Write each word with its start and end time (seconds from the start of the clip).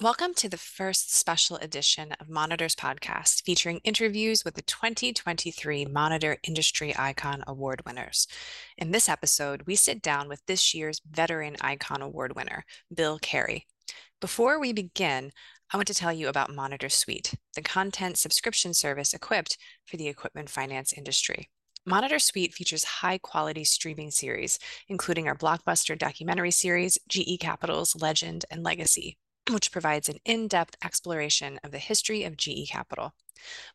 Welcome 0.00 0.34
to 0.34 0.48
the 0.48 0.56
first 0.56 1.14
special 1.14 1.56
edition 1.58 2.12
of 2.18 2.28
Monitor's 2.28 2.74
podcast 2.74 3.44
featuring 3.44 3.78
interviews 3.84 4.44
with 4.44 4.54
the 4.54 4.62
2023 4.62 5.84
Monitor 5.84 6.38
Industry 6.42 6.92
Icon 6.98 7.44
Award 7.46 7.82
winners. 7.86 8.26
In 8.76 8.90
this 8.90 9.08
episode, 9.08 9.62
we 9.64 9.76
sit 9.76 10.02
down 10.02 10.28
with 10.28 10.44
this 10.46 10.74
year's 10.74 11.00
Veteran 11.08 11.56
Icon 11.60 12.02
Award 12.02 12.34
winner, 12.34 12.64
Bill 12.92 13.18
Carey. 13.20 13.66
Before 14.20 14.58
we 14.58 14.72
begin, 14.72 15.30
I 15.72 15.76
want 15.76 15.86
to 15.86 15.94
tell 15.94 16.12
you 16.12 16.26
about 16.26 16.52
Monitor 16.52 16.88
Suite, 16.88 17.34
the 17.54 17.62
content 17.62 18.18
subscription 18.18 18.74
service 18.74 19.14
equipped 19.14 19.56
for 19.84 19.98
the 19.98 20.08
equipment 20.08 20.50
finance 20.50 20.92
industry. 20.92 21.48
Monitor 21.86 22.18
Suite 22.18 22.54
features 22.54 22.84
high 22.84 23.18
quality 23.18 23.62
streaming 23.62 24.10
series, 24.10 24.58
including 24.88 25.28
our 25.28 25.36
blockbuster 25.36 25.96
documentary 25.96 26.50
series, 26.50 26.98
GE 27.08 27.38
Capital's 27.38 27.94
Legend 28.00 28.46
and 28.50 28.64
Legacy, 28.64 29.16
which 29.50 29.72
provides 29.72 30.08
an 30.08 30.18
in-depth 30.24 30.76
exploration 30.84 31.58
of 31.64 31.70
the 31.72 31.78
history 31.78 32.24
of 32.24 32.36
GE 32.36 32.68
Capital. 32.70 33.12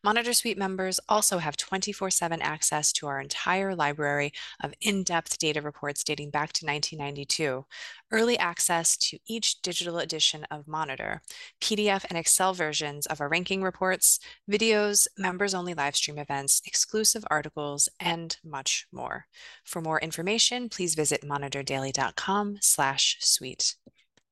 Monitor 0.02 0.32
Suite 0.32 0.58
members 0.58 1.00
also 1.08 1.38
have 1.38 1.56
24-7 1.56 2.38
access 2.40 2.92
to 2.92 3.06
our 3.06 3.20
entire 3.20 3.74
library 3.74 4.32
of 4.62 4.74
in-depth 4.80 5.38
data 5.38 5.60
reports 5.60 6.02
dating 6.04 6.30
back 6.30 6.52
to 6.54 6.66
1992, 6.66 7.64
early 8.10 8.38
access 8.38 8.96
to 8.96 9.18
each 9.26 9.60
digital 9.62 9.98
edition 9.98 10.44
of 10.50 10.68
Monitor, 10.68 11.20
PDF 11.60 12.04
and 12.08 12.18
Excel 12.18 12.54
versions 12.54 13.06
of 13.06 13.20
our 13.20 13.28
ranking 13.28 13.62
reports, 13.62 14.18
videos, 14.50 15.06
members-only 15.16 15.74
live 15.74 15.96
stream 15.96 16.18
events, 16.18 16.62
exclusive 16.64 17.24
articles, 17.30 17.88
and 18.00 18.38
much 18.44 18.86
more. 18.92 19.26
For 19.64 19.82
more 19.82 20.00
information, 20.00 20.68
please 20.68 20.94
visit 20.94 21.22
monitordaily.com 21.22 22.58
slash 22.60 23.18
suite. 23.20 23.74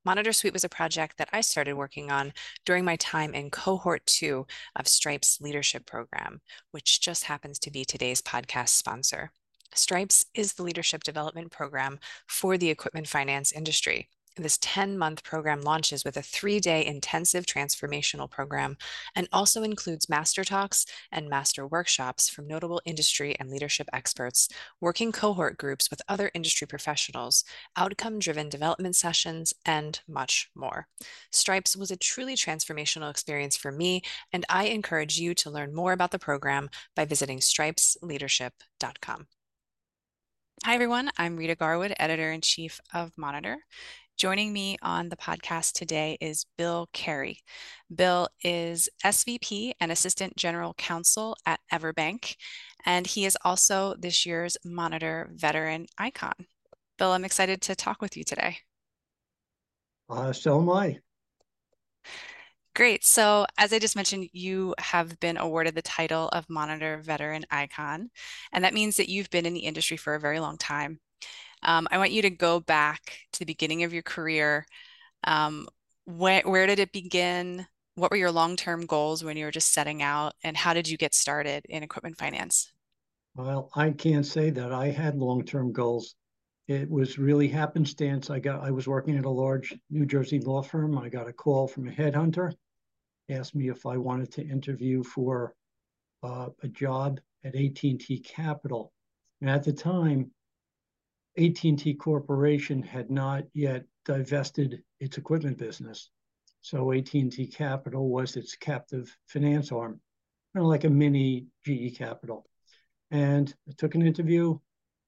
Monitor 0.06 0.32
Suite 0.32 0.52
was 0.52 0.62
a 0.62 0.68
project 0.68 1.18
that 1.18 1.28
I 1.32 1.40
started 1.40 1.74
working 1.74 2.12
on 2.12 2.32
during 2.64 2.84
my 2.84 2.94
time 2.94 3.34
in 3.34 3.50
cohort 3.50 4.06
two 4.06 4.46
of 4.76 4.86
Stripes' 4.86 5.40
leadership 5.40 5.84
program, 5.84 6.40
which 6.70 7.00
just 7.00 7.24
happens 7.24 7.58
to 7.58 7.72
be 7.72 7.84
today's 7.84 8.22
podcast 8.22 8.68
sponsor. 8.68 9.32
Stripes 9.74 10.24
is 10.32 10.52
the 10.52 10.62
leadership 10.62 11.02
development 11.02 11.50
program 11.50 11.98
for 12.28 12.56
the 12.56 12.70
equipment 12.70 13.08
finance 13.08 13.50
industry. 13.50 14.08
This 14.38 14.58
10 14.60 14.98
month 14.98 15.24
program 15.24 15.62
launches 15.62 16.04
with 16.04 16.18
a 16.18 16.22
three 16.22 16.60
day 16.60 16.84
intensive 16.84 17.46
transformational 17.46 18.30
program 18.30 18.76
and 19.14 19.28
also 19.32 19.62
includes 19.62 20.10
master 20.10 20.44
talks 20.44 20.84
and 21.10 21.30
master 21.30 21.66
workshops 21.66 22.28
from 22.28 22.46
notable 22.46 22.82
industry 22.84 23.34
and 23.40 23.50
leadership 23.50 23.88
experts, 23.94 24.50
working 24.78 25.10
cohort 25.10 25.56
groups 25.56 25.88
with 25.88 26.02
other 26.06 26.30
industry 26.34 26.66
professionals, 26.66 27.44
outcome 27.78 28.18
driven 28.18 28.50
development 28.50 28.94
sessions, 28.94 29.54
and 29.64 30.00
much 30.06 30.50
more. 30.54 30.86
Stripes 31.32 31.74
was 31.74 31.90
a 31.90 31.96
truly 31.96 32.34
transformational 32.34 33.10
experience 33.10 33.56
for 33.56 33.72
me, 33.72 34.02
and 34.34 34.44
I 34.50 34.66
encourage 34.66 35.18
you 35.18 35.32
to 35.34 35.50
learn 35.50 35.74
more 35.74 35.92
about 35.92 36.10
the 36.10 36.18
program 36.18 36.68
by 36.94 37.06
visiting 37.06 37.38
stripesleadership.com. 37.38 39.28
Hi, 40.64 40.74
everyone. 40.74 41.10
I'm 41.16 41.36
Rita 41.36 41.54
Garwood, 41.54 41.94
editor 41.98 42.32
in 42.32 42.40
chief 42.40 42.80
of 42.92 43.12
Monitor. 43.16 43.58
Joining 44.16 44.50
me 44.50 44.78
on 44.80 45.10
the 45.10 45.16
podcast 45.16 45.72
today 45.74 46.16
is 46.22 46.46
Bill 46.56 46.88
Carey. 46.94 47.40
Bill 47.94 48.28
is 48.42 48.88
SVP 49.04 49.72
and 49.78 49.92
Assistant 49.92 50.34
General 50.38 50.72
Counsel 50.72 51.36
at 51.44 51.60
Everbank, 51.70 52.36
and 52.86 53.06
he 53.06 53.26
is 53.26 53.36
also 53.44 53.94
this 53.98 54.24
year's 54.24 54.56
Monitor 54.64 55.28
Veteran 55.34 55.84
Icon. 55.98 56.32
Bill, 56.96 57.12
I'm 57.12 57.26
excited 57.26 57.60
to 57.60 57.76
talk 57.76 58.00
with 58.00 58.16
you 58.16 58.24
today. 58.24 58.56
Uh, 60.08 60.32
so 60.32 60.60
am 60.60 60.70
I. 60.70 60.98
Great. 62.74 63.04
So, 63.04 63.44
as 63.58 63.74
I 63.74 63.78
just 63.78 63.96
mentioned, 63.96 64.30
you 64.32 64.74
have 64.78 65.20
been 65.20 65.36
awarded 65.36 65.74
the 65.74 65.82
title 65.82 66.30
of 66.30 66.48
Monitor 66.48 67.02
Veteran 67.04 67.44
Icon, 67.50 68.08
and 68.50 68.64
that 68.64 68.72
means 68.72 68.96
that 68.96 69.10
you've 69.10 69.28
been 69.28 69.44
in 69.44 69.52
the 69.52 69.60
industry 69.60 69.98
for 69.98 70.14
a 70.14 70.20
very 70.20 70.40
long 70.40 70.56
time. 70.56 71.00
Um, 71.62 71.88
I 71.90 71.98
want 71.98 72.12
you 72.12 72.22
to 72.22 72.30
go 72.30 72.60
back 72.60 73.26
to 73.32 73.40
the 73.40 73.44
beginning 73.44 73.82
of 73.82 73.92
your 73.92 74.02
career. 74.02 74.66
Um, 75.24 75.68
where, 76.04 76.42
where 76.42 76.66
did 76.66 76.78
it 76.78 76.92
begin? 76.92 77.66
What 77.94 78.10
were 78.10 78.16
your 78.16 78.30
long-term 78.30 78.86
goals 78.86 79.24
when 79.24 79.36
you 79.36 79.46
were 79.46 79.50
just 79.50 79.72
setting 79.72 80.02
out 80.02 80.34
and 80.44 80.56
how 80.56 80.74
did 80.74 80.88
you 80.88 80.96
get 80.96 81.14
started 81.14 81.64
in 81.68 81.82
equipment 81.82 82.18
finance? 82.18 82.70
Well, 83.34 83.70
I 83.74 83.90
can't 83.90 84.24
say 84.24 84.50
that 84.50 84.72
I 84.72 84.90
had 84.90 85.16
long-term 85.16 85.72
goals. 85.72 86.14
It 86.68 86.90
was 86.90 87.18
really 87.18 87.48
happenstance. 87.48 88.30
I 88.30 88.38
got 88.38 88.62
I 88.62 88.70
was 88.70 88.88
working 88.88 89.16
at 89.16 89.24
a 89.24 89.30
large 89.30 89.76
New 89.90 90.06
Jersey 90.06 90.40
law 90.40 90.62
firm. 90.62 90.98
I 90.98 91.08
got 91.08 91.28
a 91.28 91.32
call 91.32 91.68
from 91.68 91.86
a 91.86 91.92
headhunter, 91.92 92.52
asked 93.28 93.54
me 93.54 93.68
if 93.68 93.86
I 93.86 93.96
wanted 93.96 94.32
to 94.32 94.46
interview 94.46 95.02
for 95.02 95.54
uh, 96.22 96.48
a 96.62 96.68
job 96.68 97.20
at 97.44 97.54
AT&T 97.54 98.22
Capital. 98.24 98.92
And 99.40 99.50
at 99.50 99.62
the 99.62 99.72
time, 99.72 100.30
AT&T 101.38 101.94
Corporation 101.94 102.82
had 102.82 103.10
not 103.10 103.44
yet 103.52 103.84
divested 104.04 104.82
its 105.00 105.18
equipment 105.18 105.58
business. 105.58 106.10
So 106.62 106.92
AT&T 106.92 107.52
Capital 107.54 108.08
was 108.08 108.36
its 108.36 108.56
captive 108.56 109.14
finance 109.26 109.70
arm, 109.70 110.00
kind 110.54 110.64
of 110.64 110.70
like 110.70 110.84
a 110.84 110.90
mini 110.90 111.46
GE 111.64 111.96
Capital. 111.96 112.46
And 113.10 113.54
I 113.68 113.72
took 113.76 113.94
an 113.94 114.02
interview. 114.02 114.58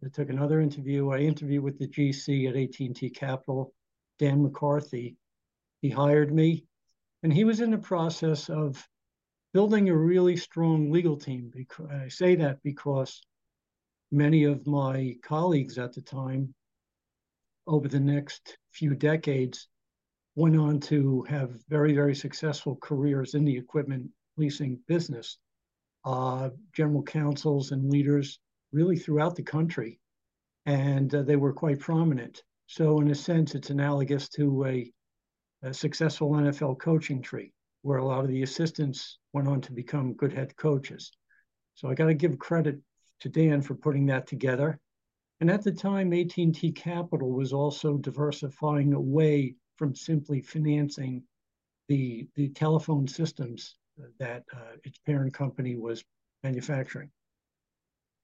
I 0.05 0.09
took 0.09 0.29
another 0.29 0.61
interview. 0.61 1.11
I 1.11 1.19
interviewed 1.19 1.65
with 1.65 1.79
the 1.79 1.89
GC 1.89 2.49
at 2.49 2.57
AT&T 2.57 3.11
Capital, 3.11 3.75
Dan 4.19 4.43
McCarthy. 4.43 5.17
He 5.81 5.89
hired 5.89 6.33
me, 6.33 6.67
and 7.23 7.33
he 7.33 7.45
was 7.45 7.61
in 7.61 7.71
the 7.71 7.79
process 7.79 8.49
of 8.51 8.87
building 9.55 9.89
a 9.89 9.97
really 9.97 10.37
strong 10.37 10.91
legal 10.91 11.17
team. 11.17 11.51
Because 11.55 11.89
I 11.91 12.09
say 12.09 12.37
that 12.37 12.63
because 12.63 13.21
many 14.11 14.45
of 14.45 14.67
my 14.67 15.17
colleagues 15.23 15.79
at 15.79 15.93
the 15.93 16.03
time 16.03 16.55
over 17.67 17.89
the 17.89 18.01
next 18.01 18.57
few 18.73 18.95
decades 18.95 19.69
went 20.35 20.57
on 20.57 20.81
to 20.81 21.23
have 21.29 21.61
very, 21.69 21.93
very 21.95 22.15
successful 22.15 22.77
careers 22.77 23.35
in 23.35 23.45
the 23.45 23.57
equipment 23.57 24.09
leasing 24.37 24.79
business. 24.87 25.39
Uh, 26.05 26.49
general 26.73 27.03
counsels 27.03 27.73
and 27.73 27.91
leaders 27.91 28.39
really 28.73 28.97
throughout 28.97 29.35
the 29.35 29.43
country, 29.43 29.99
and 30.65 31.15
uh, 31.15 31.23
they 31.23 31.37
were 31.37 31.53
quite 31.53 31.81
prominent. 31.81 32.43
So, 32.67 33.01
in 33.01 33.11
a 33.11 33.15
sense, 33.15 33.55
it's 33.55 33.71
analogous 33.71 34.29
to 34.31 34.65
a, 34.67 34.93
a 35.63 35.75
successful 35.75 36.31
NFL 36.31 36.79
coaching 36.79 37.21
tree, 37.21 37.53
where 37.83 37.99
a 37.99 38.07
lot 38.07 38.25
of 38.25 38.29
the 38.29 38.43
assistants 38.43 39.19
went 39.33 39.49
on 39.49 39.61
to 39.63 39.73
become 39.73 40.15
good 40.15 40.33
head 40.33 40.57
coaches. 40.57 41.11
So, 41.75 41.89
I 41.89 41.95
got 41.95 42.07
to 42.07 42.15
give 42.15 42.39
credit 42.39 42.79
to 43.21 43.29
Dan 43.29 43.63
for 43.63 43.75
putting 43.75 44.07
that 44.07 44.27
together. 44.27 44.79
And 45.41 45.51
at 45.51 45.63
the 45.63 45.73
time, 45.73 46.13
AT&T 46.13 46.73
Capital 46.73 47.31
was 47.31 47.53
also 47.53 47.97
diversifying 47.97 48.93
away 48.93 49.55
from 49.77 49.95
simply 49.95 50.41
financing 50.41 51.23
the, 51.89 52.27
the 52.35 52.49
telephone 52.49 53.07
systems 53.07 53.77
that 54.19 54.45
uh, 54.53 54.77
its 54.85 54.99
parent 54.99 55.33
company 55.33 55.77
was 55.77 56.05
manufacturing. 56.43 57.11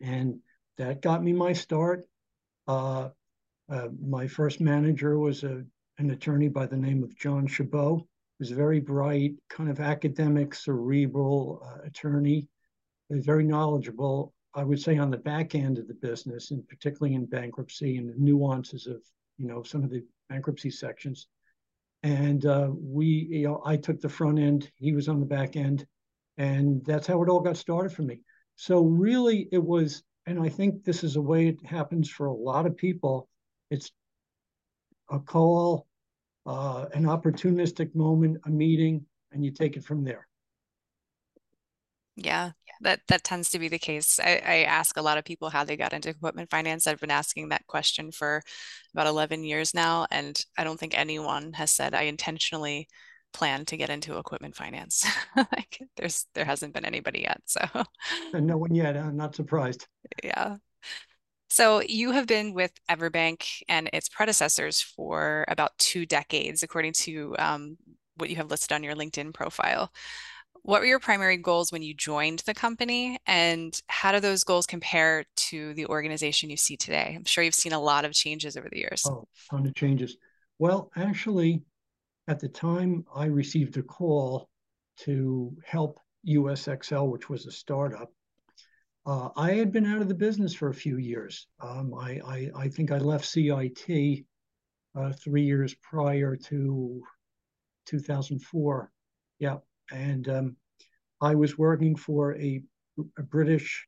And 0.01 0.41
that 0.77 1.03
got 1.03 1.23
me 1.23 1.33
my 1.33 1.53
start. 1.53 2.05
Uh, 2.67 3.11
uh, 3.69 3.89
my 4.05 4.27
first 4.27 4.61
manager 4.61 5.19
was 5.19 5.45
a, 5.45 5.65
an 5.99 6.11
attorney 6.11 6.49
by 6.49 6.67
the 6.67 6.77
name 6.77 7.03
of 7.03 7.17
John 7.17 7.47
Chabot. 7.47 7.99
He 7.99 8.43
was 8.43 8.51
a 8.51 8.57
very 8.57 8.81
bright, 8.81 9.35
kind 9.49 9.71
of 9.71 9.81
academic, 9.81 10.55
cerebral 10.55 11.63
uh, 11.65 11.87
attorney. 11.87 12.49
Very 13.11 13.45
knowledgeable 13.45 14.34
I 14.55 14.63
would 14.63 14.81
say 14.81 14.99
on 14.99 15.11
the 15.11 15.17
back 15.17 15.55
end 15.55 15.79
of 15.79 15.89
the 15.89 15.95
business, 15.95 16.51
and 16.51 16.67
particularly 16.69 17.15
in 17.15 17.27
bankruptcy 17.27 17.97
and 17.97 18.09
the 18.09 18.15
nuances 18.17 18.87
of 18.87 19.03
you 19.37 19.47
know 19.47 19.63
some 19.63 19.83
of 19.83 19.91
the 19.91 20.05
bankruptcy 20.29 20.71
sections. 20.71 21.29
And 22.03 22.45
uh, 22.45 22.71
we, 22.71 23.07
you 23.31 23.45
know, 23.45 23.63
I 23.65 23.77
took 23.77 24.01
the 24.01 24.09
front 24.11 24.39
end, 24.39 24.71
he 24.77 24.93
was 24.93 25.09
on 25.09 25.21
the 25.21 25.27
back 25.27 25.57
end, 25.57 25.87
and 26.37 26.85
that's 26.85 27.07
how 27.07 27.23
it 27.23 27.31
all 27.31 27.41
got 27.41 27.57
started 27.57 27.93
for 27.93 28.03
me. 28.03 28.21
So 28.57 28.83
really, 28.83 29.49
it 29.53 29.63
was, 29.63 30.03
and 30.27 30.39
I 30.39 30.51
think 30.51 30.85
this 30.85 31.03
is 31.03 31.17
a 31.17 31.23
way 31.23 31.49
it 31.49 31.65
happens 31.65 32.11
for 32.11 32.27
a 32.27 32.35
lot 32.35 32.67
of 32.67 32.77
people. 32.77 33.29
It's 33.71 33.91
a 35.11 35.19
call, 35.19 35.87
uh, 36.47 36.87
an 36.93 37.05
opportunistic 37.05 37.95
moment, 37.95 38.39
a 38.45 38.51
meeting, 38.51 39.07
and 39.33 39.43
you 39.43 39.51
take 39.51 39.77
it 39.77 39.85
from 39.85 40.05
there. 40.05 40.29
Yeah, 42.17 42.53
that 42.83 43.01
that 43.09 43.25
tends 43.25 43.51
to 43.51 43.59
be 43.59 43.69
the 43.69 43.79
case. 43.79 44.21
I, 44.21 44.41
I, 44.45 44.55
ask 44.65 44.97
a 44.97 45.03
lot 45.03 45.19
of 45.19 45.25
people 45.25 45.51
how 45.51 45.65
they 45.65 45.77
got 45.77 45.93
into 45.93 46.11
equipment 46.11 46.49
finance. 46.49 46.87
I've 46.87 47.01
been 47.01 47.11
asking 47.11 47.49
that 47.49 47.67
question 47.67 48.13
for 48.13 48.41
about 48.93 49.09
11 49.09 49.43
years 49.43 49.75
now, 49.75 50.07
and 50.13 50.41
I 50.57 50.63
don't 50.63 50.79
think 50.79 50.97
anyone 50.97 51.53
has 51.55 51.73
said 51.73 51.93
I 51.93 52.03
intentionally 52.03 52.89
plan 53.33 53.65
to 53.67 53.77
get 53.77 53.91
into 53.91 54.17
equipment 54.17 54.55
finance. 54.55 55.05
like 55.37 55.81
there's 55.97 56.27
there 56.35 56.45
hasn't 56.45 56.73
been 56.73 56.85
anybody 56.85 57.23
yet. 57.23 57.41
So 57.47 57.61
and 58.33 58.47
no 58.47 58.57
one 58.57 58.75
yet. 58.75 58.97
I'm 58.97 59.17
not 59.17 59.35
surprised. 59.35 59.87
Yeah. 60.23 60.57
So 61.51 61.83
you 61.83 62.13
have 62.13 62.27
been 62.27 62.55
with 62.55 62.73
Everbank 62.91 63.63
and 63.69 63.89
its 63.93 64.09
predecessors 64.09 64.81
for 64.81 65.45
about 65.49 65.77
two 65.79 66.07
decades, 66.07 66.63
according 66.63 66.95
to 66.95 67.37
um, 67.39 67.77
what 68.17 68.31
you 68.31 68.37
have 68.37 68.51
listed 68.51 68.73
on 68.73 68.83
your 68.83 68.95
LinkedIn 68.95 69.35
profile. 69.35 69.93
What 70.65 70.81
were 70.81 70.87
your 70.87 70.99
primary 70.99 71.37
goals 71.37 71.71
when 71.71 71.83
you 71.83 71.93
joined 71.93 72.39
the 72.47 72.55
company, 72.55 73.19
and 73.27 73.79
how 73.89 74.13
do 74.13 74.21
those 74.21 74.45
goals 74.45 74.65
compare 74.65 75.27
to 75.51 75.75
the 75.75 75.85
organization 75.85 76.49
you 76.49 76.57
see 76.57 76.79
today? 76.79 77.13
I'm 77.15 77.27
sure 77.27 77.45
you've 77.45 77.55
seen 77.55 77.75
a 77.75 77.81
lot 77.81 78.07
of 78.07 78.15
changes 78.15 78.57
over 78.57 78.71
the 78.71 78.79
years. 78.79 79.03
Oh, 79.07 79.29
ton 79.51 79.67
of 79.67 79.75
changes. 79.75 80.17
Well, 80.59 80.91
actually, 80.97 81.61
at 82.29 82.41
the 82.41 82.49
time, 82.49 83.05
I 83.15 83.27
received 83.27 83.77
a 83.77 83.83
call 83.83 84.49
to 85.01 85.55
help 85.67 86.01
USXL, 86.27 87.11
which 87.13 87.29
was 87.29 87.45
a 87.45 87.53
startup. 87.53 88.11
Uh, 89.05 89.29
I 89.37 89.53
had 89.53 89.71
been 89.71 89.85
out 89.85 90.01
of 90.01 90.09
the 90.09 90.15
business 90.15 90.55
for 90.55 90.71
a 90.71 90.75
few 90.75 90.97
years. 90.97 91.47
Um, 91.61 91.93
I, 91.93 92.21
I, 92.27 92.51
I, 92.57 92.69
think 92.71 92.91
I 92.91 92.97
left 92.97 93.27
CIT 93.27 94.25
uh, 94.95 95.13
three 95.13 95.43
years 95.43 95.75
prior 95.75 96.37
to 96.37 97.03
2004. 97.85 98.91
Yeah, 99.41 99.59
and 99.93 100.29
um, 100.29 100.57
I 101.21 101.35
was 101.35 101.59
working 101.59 101.97
for 101.97 102.37
a, 102.37 102.63
a, 103.19 103.23
British 103.23 103.87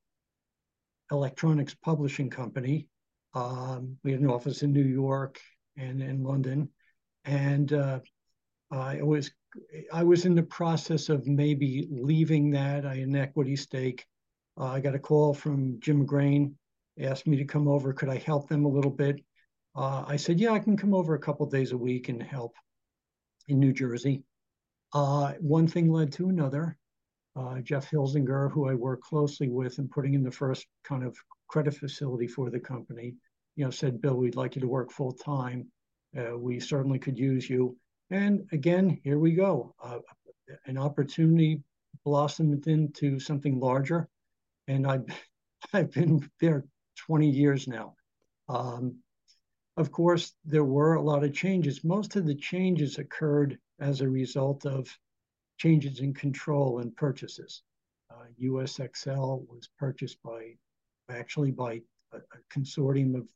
electronics 1.11 1.75
publishing 1.75 2.31
company. 2.31 2.89
Um, 3.35 3.97
we 4.03 4.13
had 4.13 4.21
an 4.21 4.31
office 4.31 4.63
in 4.63 4.73
New 4.73 4.85
York 4.85 5.41
and 5.77 6.03
in 6.03 6.23
London, 6.23 6.71
and 7.25 7.73
uh, 7.73 8.01
I 8.71 9.03
was 9.03 9.31
I 9.93 10.03
was 10.03 10.25
in 10.25 10.35
the 10.35 10.43
process 10.43 11.09
of 11.09 11.27
maybe 11.27 11.89
leaving 11.91 12.51
that. 12.51 12.85
I 12.87 12.97
had 12.97 13.09
an 13.09 13.17
equity 13.17 13.57
stake. 13.57 14.05
Uh, 14.59 14.67
I 14.67 14.81
got 14.81 14.95
a 14.95 14.99
call 14.99 15.35
from 15.35 15.79
Jim 15.81 16.07
Grain, 16.07 16.57
asked 17.01 17.27
me 17.27 17.37
to 17.37 17.45
come 17.45 17.69
over. 17.69 17.93
Could 17.93 18.09
I 18.09 18.19
help 18.19 18.49
them 18.49 18.65
a 18.65 18.71
little 18.71 18.91
bit? 18.91 19.21
Uh, 19.75 20.05
I 20.07 20.17
said, 20.17 20.41
yeah, 20.41 20.53
I 20.53 20.59
can 20.59 20.77
come 20.77 20.95
over 20.95 21.15
a 21.15 21.19
couple 21.19 21.45
days 21.47 21.73
a 21.73 21.77
week 21.77 22.09
and 22.09 22.23
help 22.23 22.55
in 23.49 23.61
New 23.61 23.73
Jersey. 23.73 24.25
Uh, 24.93 25.33
one 25.41 25.67
thing 25.67 25.91
led 25.91 26.13
to 26.13 26.29
another. 26.29 26.77
Uh, 27.35 27.61
Jeff 27.61 27.91
Hilzinger, 27.91 28.51
who 28.51 28.69
I 28.69 28.75
work 28.75 29.03
closely 29.03 29.49
with 29.49 29.79
in 29.79 29.89
putting 29.89 30.15
in 30.15 30.23
the 30.23 30.31
first 30.31 30.67
kind 30.85 31.05
of 31.05 31.17
credit 31.49 31.75
facility 31.75 32.27
for 32.27 32.51
the 32.51 32.61
company, 32.61 33.15
you 33.57 33.65
know, 33.65 33.71
said, 33.71 34.01
Bill, 34.01 34.17
we'd 34.17 34.37
like 34.37 34.55
you 34.55 34.61
to 34.63 34.69
work 34.69 34.91
full 34.91 35.13
time. 35.13 35.71
Uh, 36.17 36.39
we 36.39 36.59
certainly 36.61 36.99
could 36.99 37.19
use 37.19 37.49
you. 37.49 37.77
And 38.11 38.47
again, 38.53 39.01
here 39.05 39.19
we 39.19 39.33
go. 39.33 39.75
Uh, 39.83 39.99
an 40.67 40.79
opportunity 40.79 41.63
blossomed 42.05 42.67
into 42.69 43.19
something 43.19 43.59
larger. 43.59 44.09
And 44.69 44.87
I've, 44.87 45.05
I've 45.73 45.91
been 45.91 46.29
there 46.41 46.65
20 47.07 47.29
years 47.29 47.69
now. 47.69 47.95
Um, 48.49 48.97
of 49.77 49.93
course, 49.93 50.35
there 50.45 50.65
were 50.65 50.95
a 50.95 51.03
lot 51.03 51.25
of 51.25 51.35
changes. 51.35 51.85
Most 51.85 52.17
of 52.17 52.27
the 52.27 52.35
changes 52.35 52.99
occurred 52.99 53.59
as 53.79 54.01
a 54.01 54.09
result 54.09 54.65
of 54.65 54.89
changes 55.59 56.01
in 56.01 56.15
control 56.15 56.79
and 56.81 56.97
purchases. 56.97 57.63
Uh, 58.11 58.25
USXL 58.43 59.47
was 59.49 59.69
purchased 59.79 60.23
by, 60.23 60.55
actually 61.11 61.51
by 61.51 61.83
a, 62.13 62.19
a 62.19 62.59
consortium 62.59 63.15
of 63.15 63.29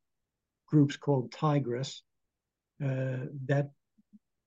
groups 0.67 0.97
called 0.97 1.31
Tygris. 1.31 2.03
Uh, 2.83 3.27
that 3.47 3.71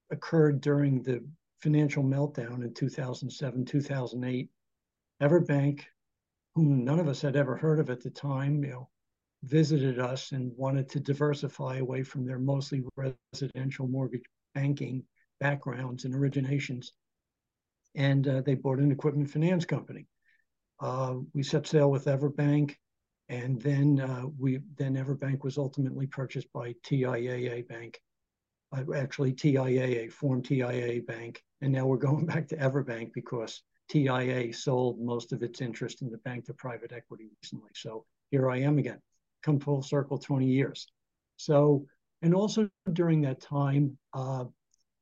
occurred 0.09 0.61
during 0.61 1.03
the 1.03 1.23
financial 1.61 2.03
meltdown 2.03 2.63
in 2.63 2.73
2007, 2.73 3.65
2008. 3.65 4.49
Everbank, 5.21 5.81
whom 6.55 6.83
none 6.83 6.99
of 6.99 7.07
us 7.07 7.21
had 7.21 7.35
ever 7.35 7.55
heard 7.55 7.79
of 7.79 7.89
at 7.89 8.01
the 8.01 8.09
time, 8.09 8.63
you 8.63 8.71
know, 8.71 8.89
visited 9.43 9.99
us 9.99 10.31
and 10.31 10.51
wanted 10.55 10.89
to 10.89 10.99
diversify 10.99 11.77
away 11.77 12.03
from 12.03 12.25
their 12.25 12.39
mostly 12.39 12.83
residential 12.95 13.87
mortgage 13.87 14.23
banking 14.55 15.03
backgrounds 15.39 16.05
and 16.05 16.13
originations. 16.13 16.87
And 17.95 18.27
uh, 18.27 18.41
they 18.41 18.55
bought 18.55 18.79
an 18.79 18.91
equipment 18.91 19.29
finance 19.29 19.65
company. 19.65 20.07
Uh, 20.79 21.15
we 21.33 21.43
set 21.43 21.67
sail 21.67 21.91
with 21.91 22.05
Everbank, 22.05 22.75
and 23.29 23.61
then 23.61 23.99
uh, 23.99 24.23
we 24.39 24.59
then 24.77 24.95
Everbank 24.95 25.43
was 25.43 25.57
ultimately 25.57 26.07
purchased 26.07 26.51
by 26.53 26.73
TIAA 26.85 27.67
Bank. 27.67 28.01
Uh, 28.75 28.83
actually, 28.95 29.33
TIAA 29.33 30.11
formed 30.11 30.45
TIAA 30.45 31.05
Bank, 31.05 31.43
and 31.61 31.71
now 31.71 31.85
we're 31.85 31.97
going 31.97 32.25
back 32.33 32.47
to 32.47 32.57
Everbank 32.57 33.13
because 33.13 33.61
TIAA 33.91 34.55
sold 34.55 34.99
most 34.99 35.33
of 35.33 35.43
its 35.43 35.61
interest 35.61 36.01
in 36.01 36.09
the 36.09 36.17
bank 36.19 36.45
to 36.45 36.53
private 36.53 36.91
equity 36.91 37.29
recently. 37.41 37.71
So 37.75 38.05
here 38.31 38.49
I 38.49 38.57
am 38.59 38.77
again 38.79 38.99
come 39.43 39.59
full 39.59 39.81
circle 39.81 40.17
20 40.17 40.45
years. 40.45 40.87
So, 41.37 41.85
and 42.21 42.33
also 42.33 42.69
during 42.93 43.21
that 43.21 43.41
time, 43.41 43.97
uh, 44.13 44.45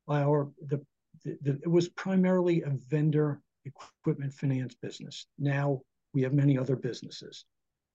our 0.09 0.49
the, 0.67 0.81
the, 1.23 1.37
the, 1.41 1.59
it 1.63 1.69
was 1.69 1.89
primarily 1.89 2.63
a 2.63 2.71
vendor 2.89 3.41
equipment 3.65 4.33
finance 4.33 4.75
business. 4.75 5.27
Now 5.37 5.81
we 6.13 6.23
have 6.23 6.33
many 6.33 6.57
other 6.57 6.75
businesses, 6.75 7.45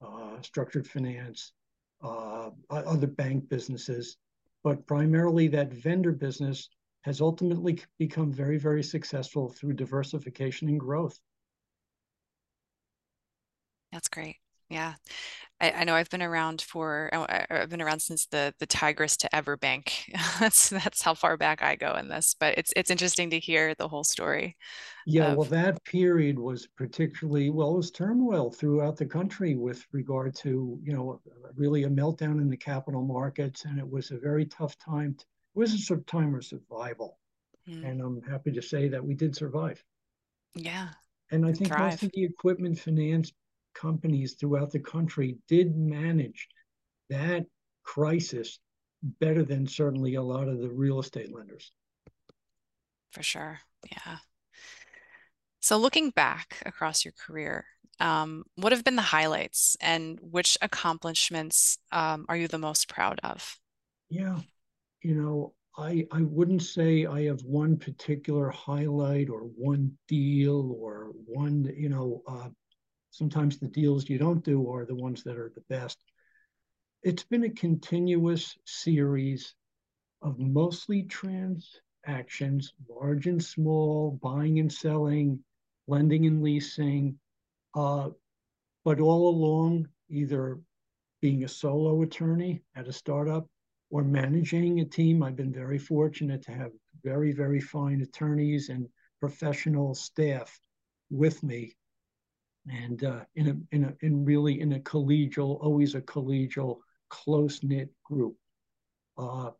uh, 0.01 0.41
structured 0.43 0.87
finance, 0.87 1.53
uh, 2.03 2.51
other 2.71 3.07
bank 3.07 3.49
businesses, 3.49 4.17
but 4.63 4.87
primarily 4.87 5.49
that 5.49 5.73
vendor 5.73 6.13
business 6.13 6.69
has 7.03 7.21
ultimately 7.21 7.81
become 7.99 8.33
very, 8.33 8.59
very 8.59 8.83
successful 8.83 9.49
through 9.49 9.73
diversification 9.73 10.69
and 10.69 10.81
growth. 10.81 11.19
That's 13.93 14.09
great. 14.09 14.37
Yeah. 14.69 14.95
I, 15.61 15.70
I 15.70 15.85
know 15.85 15.94
I've 15.94 16.11
been 16.11 16.23
around 16.23 16.61
for 16.61 17.11
I've 17.50 17.70
been 17.70 17.81
around 17.81 18.00
since 18.00 18.26
the 18.26 18.53
the 18.58 18.67
Tygris 18.67 19.17
to 19.19 19.29
Everbank. 19.32 19.91
that's 20.41 20.69
that's 20.69 21.03
how 21.03 21.14
far 21.14 21.37
back 21.37 21.62
I 21.62 21.76
go 21.76 21.94
in 21.94 22.08
this, 22.08 22.35
but 22.38 22.58
it's 22.58 22.73
it's 22.76 22.91
interesting 22.91 23.31
to 23.31 23.38
hear 23.38 23.75
the 23.75 23.88
whole 23.88 24.05
story. 24.05 24.56
Yeah, 25.06 25.32
of, 25.32 25.38
well, 25.38 25.49
that 25.49 25.82
period 25.85 26.38
was 26.38 26.67
particularly 26.76 27.50
well, 27.50 27.73
it 27.73 27.76
was 27.76 27.91
turmoil 27.91 28.50
throughout 28.50 28.97
the 28.97 29.06
country 29.06 29.55
with 29.55 29.85
regard 29.93 30.35
to 30.37 30.79
you 30.82 30.93
know 30.93 31.20
really 31.55 31.85
a 31.85 31.88
meltdown 31.88 32.41
in 32.41 32.50
the 32.50 32.56
capital 32.56 33.02
markets, 33.02 33.64
and 33.64 33.79
it 33.79 33.88
was 33.88 34.11
a 34.11 34.19
very 34.19 34.44
tough 34.44 34.76
time. 34.79 35.14
To, 35.14 35.25
it 35.25 35.59
was 35.59 35.73
a 35.73 35.79
sort 35.79 36.00
of 36.00 36.06
time 36.06 36.35
of 36.35 36.44
survival, 36.44 37.19
hmm. 37.67 37.82
and 37.85 38.02
I'm 38.02 38.20
happy 38.23 38.52
to 38.52 38.62
say 38.62 38.88
that 38.88 39.05
we 39.05 39.14
did 39.14 39.35
survive. 39.35 39.82
Yeah, 40.55 40.88
and 41.31 41.47
I 41.47 41.52
think 41.52 41.69
thrive. 41.69 41.93
most 41.93 42.02
of 42.02 42.12
the 42.12 42.25
equipment 42.25 42.79
finance 42.79 43.32
companies 43.81 44.34
throughout 44.34 44.73
the 44.73 44.81
country 44.81 45.38
did 45.49 45.76
manage 45.76 46.49
that 47.11 47.46
crisis 47.82 48.58
better 49.20 49.44
than 49.44 49.67
certainly 49.67 50.14
a 50.14 50.23
lot 50.23 50.49
of 50.49 50.58
the 50.61 50.70
real 50.70 50.99
estate 50.99 51.32
lenders. 51.34 51.73
For 53.11 53.23
sure. 53.23 53.61
Yeah. 53.90 54.19
So, 55.61 55.76
looking 55.76 56.11
back 56.11 56.62
across 56.64 57.04
your 57.04 57.14
career, 57.26 57.64
um, 57.99 58.45
what 58.56 58.73
have 58.73 58.85
been 58.85 58.97
the 58.97 59.02
highlights 59.02 59.76
and 59.80 60.18
which 60.21 60.59
accomplishments 60.61 61.78
um, 61.92 62.26
are 62.28 62.37
you 62.37 62.49
the 62.49 62.59
most 62.59 62.88
proud 62.88 63.21
of? 63.23 63.59
Yeah. 64.11 64.38
You 65.02 65.14
know, 65.14 65.54
I, 65.78 66.06
I 66.11 66.23
wouldn't 66.23 66.62
say 66.62 67.06
I 67.06 67.25
have 67.25 67.42
one 67.42 67.76
particular 67.76 68.49
highlight 68.50 69.28
or 69.28 69.40
one 69.40 69.92
deal 70.09 70.76
or 70.78 71.12
one, 71.26 71.73
you 71.76 71.88
know, 71.88 72.23
uh, 72.26 72.49
Sometimes 73.16 73.58
the 73.58 73.68
deals 73.68 74.11
you 74.11 74.18
don't 74.18 74.44
do 74.44 74.70
are 74.70 74.85
the 74.85 74.94
ones 74.94 75.23
that 75.23 75.38
are 75.38 75.50
the 75.54 75.64
best. 75.70 75.99
It's 77.02 77.25
been 77.25 77.44
a 77.44 77.49
continuous 77.50 78.58
series 78.66 79.54
of 80.20 80.38
mostly 80.38 81.04
transactions, 81.04 82.75
large 82.87 83.26
and 83.26 83.42
small, 83.42 84.11
buying 84.23 84.58
and 84.58 84.70
selling, 84.70 85.42
lending 85.87 86.26
and 86.26 86.42
leasing, 86.42 87.18
uh, 87.75 88.11
but 88.85 89.00
all 89.00 89.30
along 89.30 89.88
either 90.11 90.61
being 91.23 91.44
a 91.44 91.49
solo 91.49 92.02
attorney 92.02 92.61
at 92.75 92.87
a 92.87 92.92
startup 92.92 93.49
or 93.88 94.04
managing 94.04 94.80
a 94.80 94.85
team. 94.85 95.23
I've 95.23 95.37
been 95.37 95.54
very 95.54 95.78
fortunate 95.78 96.42
to 96.42 96.52
have 96.52 96.73
very, 97.02 97.32
very 97.32 97.62
fine 97.62 98.02
attorneys 98.02 98.68
and 98.68 98.87
professional 99.20 99.94
staff 99.94 100.61
with 101.08 101.42
me 101.42 101.75
and 102.70 103.04
uh, 103.04 103.20
in 103.35 103.49
a 103.49 103.76
in 103.76 103.85
a 103.85 103.94
in 104.00 104.25
really 104.25 104.61
in 104.61 104.73
a 104.75 104.80
collegial, 104.80 105.62
always 105.62 105.94
a 105.94 106.00
collegial, 106.00 106.78
close 107.08 107.62
knit 107.62 107.90
group. 108.04 108.37
Uh, 109.16 109.50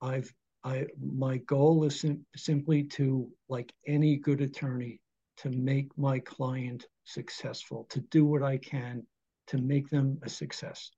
I've 0.00 0.32
I 0.64 0.86
my 1.00 1.38
goal 1.38 1.84
is 1.84 2.00
sim- 2.00 2.26
simply 2.36 2.84
to 2.84 3.30
like 3.48 3.72
any 3.86 4.16
good 4.16 4.40
attorney 4.40 5.00
to 5.38 5.50
make 5.50 5.96
my 5.98 6.18
client 6.20 6.86
successful, 7.04 7.86
to 7.90 8.00
do 8.00 8.24
what 8.24 8.42
I 8.42 8.56
can 8.58 9.06
to 9.48 9.58
make 9.58 9.88
them 9.90 10.18
a 10.22 10.28
success. 10.28 10.90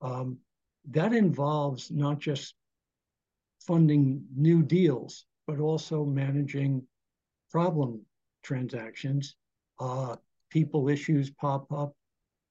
Um, 0.00 0.38
that 0.90 1.12
involves 1.12 1.90
not 1.90 2.18
just 2.18 2.54
funding 3.60 4.24
new 4.36 4.62
deals, 4.62 5.24
but 5.46 5.60
also 5.60 6.04
managing 6.04 6.86
problem 7.50 8.00
transactions, 8.42 9.36
uh, 9.80 10.16
people 10.54 10.88
issues 10.88 11.30
pop 11.30 11.70
up. 11.72 11.92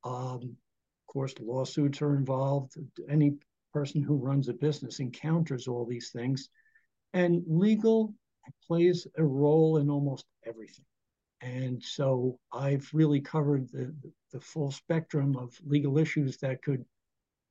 Um, 0.04 0.42
of 0.44 1.08
course, 1.08 1.34
lawsuits 1.40 2.02
are 2.02 2.16
involved. 2.16 2.74
Any 3.10 3.38
person 3.74 4.04
who 4.04 4.16
runs 4.18 4.50
a 4.50 4.54
business 4.54 5.00
encounters 5.00 5.68
all 5.68 5.86
these 5.86 6.10
things. 6.12 6.50
And 7.14 7.42
legal 7.48 8.14
plays 8.68 9.08
a 9.18 9.24
role 9.24 9.78
in 9.78 9.90
almost 9.90 10.26
everything. 10.46 10.86
And 11.42 11.82
so 11.82 12.38
I've 12.52 12.90
really 12.94 13.22
covered 13.22 13.70
the, 13.72 13.94
the 14.34 14.40
full 14.40 14.72
spectrum 14.72 15.36
of 15.38 15.58
legal 15.66 15.98
issues 15.98 16.38
that 16.38 16.62
could 16.62 16.84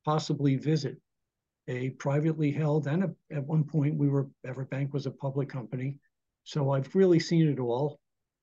possibly 0.04 0.56
visit 0.56 0.96
a 1.68 1.90
privately 1.90 2.50
held, 2.50 2.88
and 2.88 3.04
a, 3.04 3.10
at 3.30 3.44
one 3.44 3.64
point 3.64 3.94
we 3.94 4.08
were 4.08 4.28
Everbank 4.46 4.92
was 4.92 5.06
a 5.06 5.12
public 5.12 5.48
company. 5.48 5.96
So 6.44 6.72
I've 6.72 6.92
really 6.94 7.20
seen 7.20 7.48
it 7.48 7.60
all. 7.60 8.00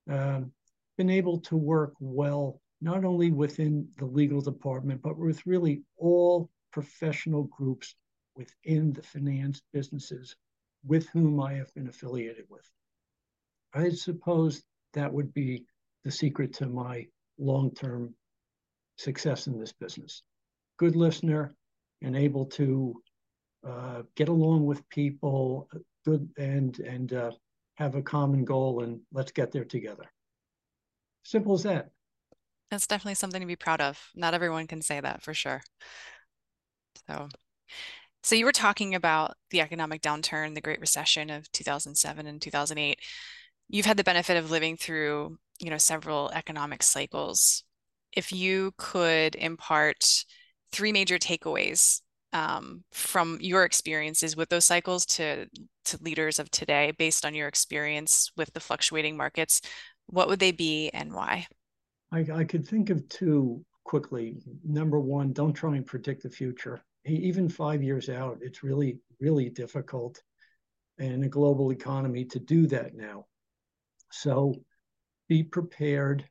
Um, 0.10 0.52
been 1.00 1.10
able 1.10 1.40
to 1.40 1.56
work 1.56 1.94
well, 2.02 2.60
not 2.82 3.06
only 3.06 3.32
within 3.32 3.88
the 3.98 4.06
legal 4.06 4.42
department, 4.42 5.02
but 5.02 5.18
with 5.18 5.46
really 5.46 5.82
all 5.96 6.50
professional 6.74 7.44
groups 7.44 7.96
within 8.36 8.92
the 8.92 9.02
finance 9.02 9.62
businesses 9.72 10.36
with 10.86 11.08
whom 11.14 11.40
I 11.40 11.54
have 11.54 11.74
been 11.74 11.88
affiliated 11.88 12.44
with. 12.50 12.70
I 13.74 13.92
suppose 13.92 14.62
that 14.94 15.14
would 15.14 15.34
be 15.34 15.64
the 16.04 16.12
secret 16.12 16.52
to 16.56 16.68
my 16.68 17.08
long 17.38 17.72
term 17.74 18.14
success 18.98 19.48
in 19.48 19.58
this 19.58 19.72
business. 19.72 20.22
Good 20.76 20.98
listener 20.98 21.56
and 22.02 22.14
able 22.14 22.46
to 22.48 23.02
uh, 23.66 24.02
get 24.18 24.28
along 24.28 24.66
with 24.66 24.88
people, 24.90 25.70
good 26.04 26.28
and 26.38 26.78
and 26.80 27.14
uh, 27.14 27.32
have 27.76 27.96
a 27.96 28.02
common 28.02 28.44
goal, 28.44 28.84
and 28.84 29.00
let's 29.14 29.32
get 29.32 29.54
there 29.54 29.64
together. 29.64 30.12
Simple 31.30 31.54
as 31.54 31.62
that. 31.62 31.92
That's 32.72 32.88
definitely 32.88 33.14
something 33.14 33.40
to 33.40 33.46
be 33.46 33.56
proud 33.56 33.82
of. 33.82 34.10
Not 34.16 34.34
everyone 34.34 34.66
can 34.66 34.82
say 34.82 35.00
that 35.00 35.22
for 35.22 35.36
sure. 35.36 35.62
So, 37.06 37.30
so 38.24 38.34
you 38.34 38.46
were 38.46 38.52
talking 38.52 38.96
about 38.96 39.36
the 39.52 39.62
economic 39.62 40.02
downturn, 40.02 40.56
the 40.56 40.62
Great 40.62 40.80
Recession 40.80 41.30
of 41.30 41.52
2007 41.52 42.26
and 42.26 42.42
2008. 42.42 42.98
You've 43.68 43.86
had 43.86 43.98
the 43.98 44.04
benefit 44.04 44.38
of 44.38 44.50
living 44.50 44.76
through, 44.76 45.38
you 45.60 45.70
know, 45.70 45.78
several 45.78 46.32
economic 46.32 46.82
cycles. 46.82 47.64
If 48.12 48.32
you 48.32 48.72
could 48.80 49.36
impart 49.36 50.26
three 50.72 50.92
major 50.92 51.20
takeaways 51.20 52.02
um, 52.34 52.84
from 52.92 53.38
your 53.40 53.66
experiences 53.66 54.36
with 54.36 54.50
those 54.50 54.66
cycles 54.66 55.06
to 55.06 55.46
to 55.86 55.98
leaders 56.02 56.40
of 56.40 56.50
today, 56.50 56.92
based 56.98 57.24
on 57.24 57.36
your 57.36 57.48
experience 57.48 58.32
with 58.36 58.52
the 58.54 58.60
fluctuating 58.60 59.16
markets, 59.16 59.62
what 60.10 60.28
would 60.28 60.40
they 60.40 60.52
be 60.52 60.90
and 60.90 61.14
why? 61.14 61.48
I, 62.12 62.26
I 62.34 62.44
could 62.44 62.68
think 62.68 62.90
of 62.90 63.08
two 63.10 63.64
quickly. 63.84 64.38
Number 64.64 65.00
one, 65.00 65.34
don't 65.34 65.54
try 65.54 65.76
and 65.76 65.86
predict 65.86 66.24
the 66.24 66.30
future 66.30 66.82
even 67.06 67.50
five 67.50 67.84
years 67.84 68.10
out, 68.10 68.40
it's 68.42 68.64
really, 68.64 69.00
really 69.20 69.50
difficult 69.50 70.22
in 70.98 71.24
a 71.24 71.30
global 71.30 71.72
economy 71.72 72.26
to 72.26 72.40
do 72.40 72.68
that 72.68 72.96
now. 72.96 73.26
So 74.12 74.56
be 75.28 75.44
prepared, 75.44 76.28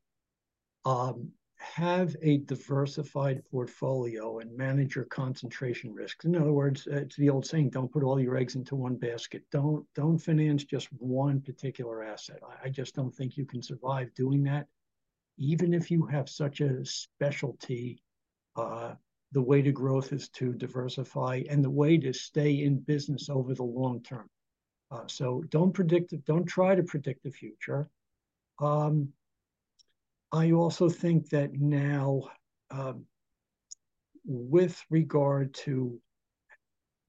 um, 0.85 1.31
have 1.59 2.17
a 2.23 2.39
diversified 2.39 3.43
portfolio 3.51 4.39
and 4.39 4.57
manage 4.57 4.95
your 4.95 5.05
concentration 5.07 5.93
risks. 5.93 6.25
In 6.25 6.37
other 6.37 6.53
words, 6.53 6.87
it's 6.91 7.17
the 7.17 7.31
old 7.31 7.47
saying, 7.47 7.71
don't 7.71 7.93
put 7.93 8.05
all 8.05 8.21
your 8.21 8.37
eggs 8.37 8.55
into 8.55 8.77
one 8.77 8.97
basket. 8.97 9.43
Don't, 9.51 9.85
don't 9.95 10.19
finance 10.19 10.65
just 10.65 10.89
one 10.93 11.41
particular 11.41 12.03
asset. 12.05 12.41
I, 12.43 12.67
I 12.67 12.71
just 12.71 12.95
don't 12.95 13.15
think 13.15 13.37
you 13.37 13.45
can 13.45 13.63
survive 13.63 14.15
doing 14.15 14.45
that. 14.45 14.69
Even 15.37 15.75
if 15.75 15.91
you 15.91 16.07
have 16.07 16.29
such 16.29 16.61
a 16.61 16.85
specialty 16.85 18.03
uh, 18.57 18.95
the 19.33 19.43
way 19.43 19.63
to 19.63 19.73
growth 19.73 20.13
is 20.13 20.29
to 20.31 20.53
diversify 20.53 21.43
and 21.49 21.63
the 21.63 21.71
way 21.71 21.99
to 21.99 22.13
stay 22.13 22.63
in 22.63 22.79
business 22.79 23.29
over 23.29 23.55
the 23.55 23.63
long 23.63 24.03
term. 24.03 24.29
Uh, 24.91 25.07
so 25.07 25.45
don't 25.51 25.73
predict 25.73 26.15
don't 26.25 26.47
try 26.47 26.75
to 26.75 26.83
predict 26.83 27.23
the 27.23 27.31
future. 27.31 27.91
Um, 28.59 29.13
I 30.33 30.53
also 30.53 30.89
think 30.89 31.31
that 31.31 31.55
now, 31.55 32.23
um, 32.71 33.07
with 34.25 34.83
regard 34.91 35.55
to 35.55 35.99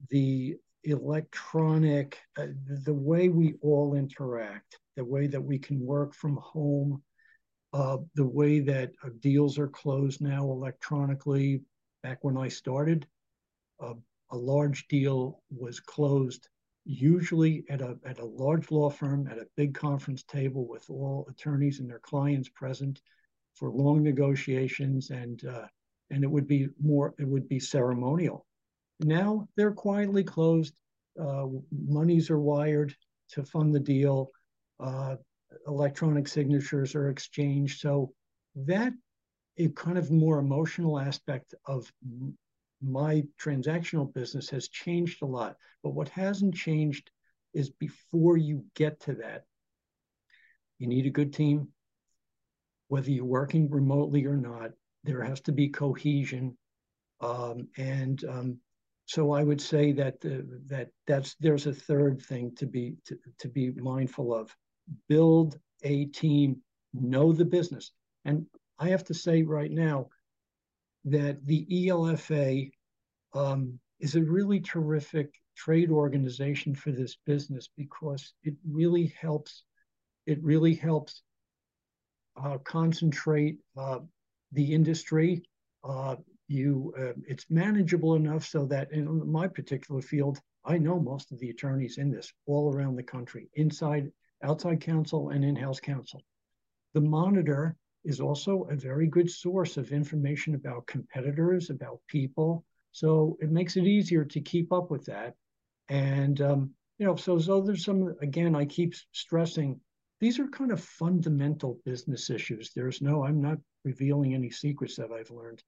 the 0.08 0.56
electronic, 0.84 2.18
uh, 2.38 2.46
the 2.84 2.94
way 2.94 3.28
we 3.28 3.54
all 3.60 3.94
interact, 3.94 4.78
the 4.96 5.04
way 5.04 5.26
that 5.26 5.40
we 5.40 5.58
can 5.58 5.84
work 5.84 6.14
from 6.14 6.36
home, 6.36 7.02
uh, 7.74 7.98
the 8.14 8.26
way 8.26 8.60
that 8.60 8.92
uh, 9.04 9.10
deals 9.20 9.58
are 9.58 9.68
closed 9.68 10.22
now 10.22 10.44
electronically, 10.44 11.60
back 12.02 12.18
when 12.22 12.38
I 12.38 12.48
started, 12.48 13.06
uh, 13.80 13.94
a 14.30 14.36
large 14.36 14.88
deal 14.88 15.42
was 15.50 15.78
closed 15.78 16.48
usually 16.84 17.64
at 17.68 17.80
a 17.80 17.98
at 18.04 18.18
a 18.18 18.24
large 18.24 18.70
law 18.70 18.90
firm 18.90 19.28
at 19.28 19.38
a 19.38 19.46
big 19.56 19.74
conference 19.74 20.22
table 20.22 20.66
with 20.66 20.88
all 20.88 21.26
attorneys 21.30 21.80
and 21.80 21.88
their 21.88 22.00
clients 22.00 22.48
present 22.48 23.00
for 23.54 23.70
long 23.70 24.02
negotiations 24.02 25.10
and 25.10 25.44
uh, 25.44 25.66
and 26.10 26.24
it 26.24 26.30
would 26.30 26.46
be 26.46 26.68
more 26.82 27.14
it 27.18 27.28
would 27.28 27.48
be 27.48 27.60
ceremonial. 27.60 28.46
Now 29.00 29.48
they're 29.56 29.72
quietly 29.72 30.24
closed. 30.24 30.74
Uh, 31.20 31.46
monies 31.70 32.30
are 32.30 32.38
wired 32.38 32.94
to 33.30 33.44
fund 33.44 33.74
the 33.74 33.80
deal. 33.80 34.30
Uh, 34.78 35.16
electronic 35.66 36.28
signatures 36.28 36.94
are 36.94 37.10
exchanged. 37.10 37.80
So 37.80 38.12
that 38.54 38.92
a 39.58 39.68
kind 39.68 39.98
of 39.98 40.10
more 40.10 40.38
emotional 40.38 40.98
aspect 40.98 41.54
of 41.66 41.90
my 42.82 43.22
transactional 43.40 44.12
business 44.12 44.48
has 44.50 44.68
changed 44.68 45.22
a 45.22 45.26
lot. 45.26 45.56
But 45.82 45.90
what 45.90 46.08
hasn't 46.08 46.54
changed 46.54 47.10
is 47.52 47.70
before 47.70 48.36
you 48.36 48.64
get 48.74 49.00
to 49.00 49.14
that, 49.16 49.44
you 50.78 50.86
need 50.86 51.06
a 51.06 51.10
good 51.10 51.32
team. 51.32 51.68
Whether 52.88 53.10
you're 53.10 53.24
working 53.24 53.70
remotely 53.70 54.24
or 54.26 54.36
not, 54.36 54.70
there 55.04 55.22
has 55.22 55.40
to 55.42 55.52
be 55.52 55.68
cohesion. 55.68 56.56
Um, 57.20 57.68
and 57.76 58.22
um, 58.24 58.58
so 59.04 59.32
I 59.32 59.42
would 59.42 59.60
say 59.60 59.92
that 59.92 60.20
the, 60.20 60.46
that 60.66 60.88
that's 61.06 61.34
there's 61.40 61.66
a 61.66 61.72
third 61.72 62.22
thing 62.22 62.54
to 62.56 62.66
be 62.66 62.94
to, 63.06 63.18
to 63.40 63.48
be 63.48 63.70
mindful 63.72 64.34
of. 64.34 64.54
Build 65.08 65.58
a 65.82 66.06
team, 66.06 66.62
know 66.92 67.32
the 67.32 67.44
business. 67.44 67.92
And 68.24 68.46
I 68.78 68.88
have 68.88 69.04
to 69.04 69.14
say 69.14 69.42
right 69.42 69.70
now 69.70 70.08
that 71.04 71.44
the 71.46 71.66
ELFA 71.70 72.70
um, 73.34 73.78
is 74.00 74.16
a 74.16 74.22
really 74.22 74.60
terrific 74.60 75.32
trade 75.56 75.90
organization 75.90 76.74
for 76.74 76.90
this 76.90 77.16
business 77.26 77.68
because 77.76 78.32
it 78.42 78.54
really 78.68 79.12
helps. 79.20 79.64
It 80.26 80.42
really 80.42 80.74
helps 80.74 81.22
uh, 82.42 82.58
concentrate 82.58 83.58
uh, 83.76 84.00
the 84.52 84.72
industry. 84.72 85.42
Uh, 85.84 86.16
you, 86.48 86.92
uh, 86.98 87.12
it's 87.28 87.46
manageable 87.48 88.14
enough 88.14 88.44
so 88.44 88.66
that 88.66 88.90
in 88.92 89.30
my 89.30 89.46
particular 89.46 90.02
field, 90.02 90.40
I 90.64 90.78
know 90.78 90.98
most 90.98 91.32
of 91.32 91.38
the 91.38 91.50
attorneys 91.50 91.98
in 91.98 92.10
this 92.10 92.32
all 92.46 92.74
around 92.74 92.96
the 92.96 93.02
country, 93.02 93.48
inside, 93.54 94.10
outside 94.42 94.80
counsel, 94.80 95.30
and 95.30 95.44
in-house 95.44 95.80
counsel. 95.80 96.22
The 96.92 97.00
monitor 97.00 97.76
is 98.04 98.20
also 98.20 98.66
a 98.70 98.76
very 98.76 99.06
good 99.06 99.30
source 99.30 99.76
of 99.76 99.92
information 99.92 100.54
about 100.54 100.86
competitors, 100.86 101.70
about 101.70 102.00
people. 102.06 102.64
So 102.92 103.36
it 103.40 103.50
makes 103.50 103.76
it 103.76 103.86
easier 103.86 104.24
to 104.24 104.40
keep 104.40 104.72
up 104.72 104.90
with 104.90 105.04
that. 105.06 105.34
And, 105.88 106.40
um, 106.40 106.70
you 106.98 107.06
know, 107.06 107.16
so, 107.16 107.38
so 107.38 107.60
there's 107.60 107.84
some, 107.84 108.14
again, 108.20 108.54
I 108.54 108.64
keep 108.64 108.94
stressing 109.12 109.80
these 110.20 110.38
are 110.38 110.46
kind 110.48 110.70
of 110.70 110.84
fundamental 110.84 111.80
business 111.84 112.28
issues. 112.28 112.72
There's 112.74 113.00
no, 113.00 113.24
I'm 113.24 113.40
not 113.40 113.58
revealing 113.84 114.34
any 114.34 114.50
secrets 114.50 114.96
that 114.96 115.10
I've 115.10 115.30
learned. 115.30 115.62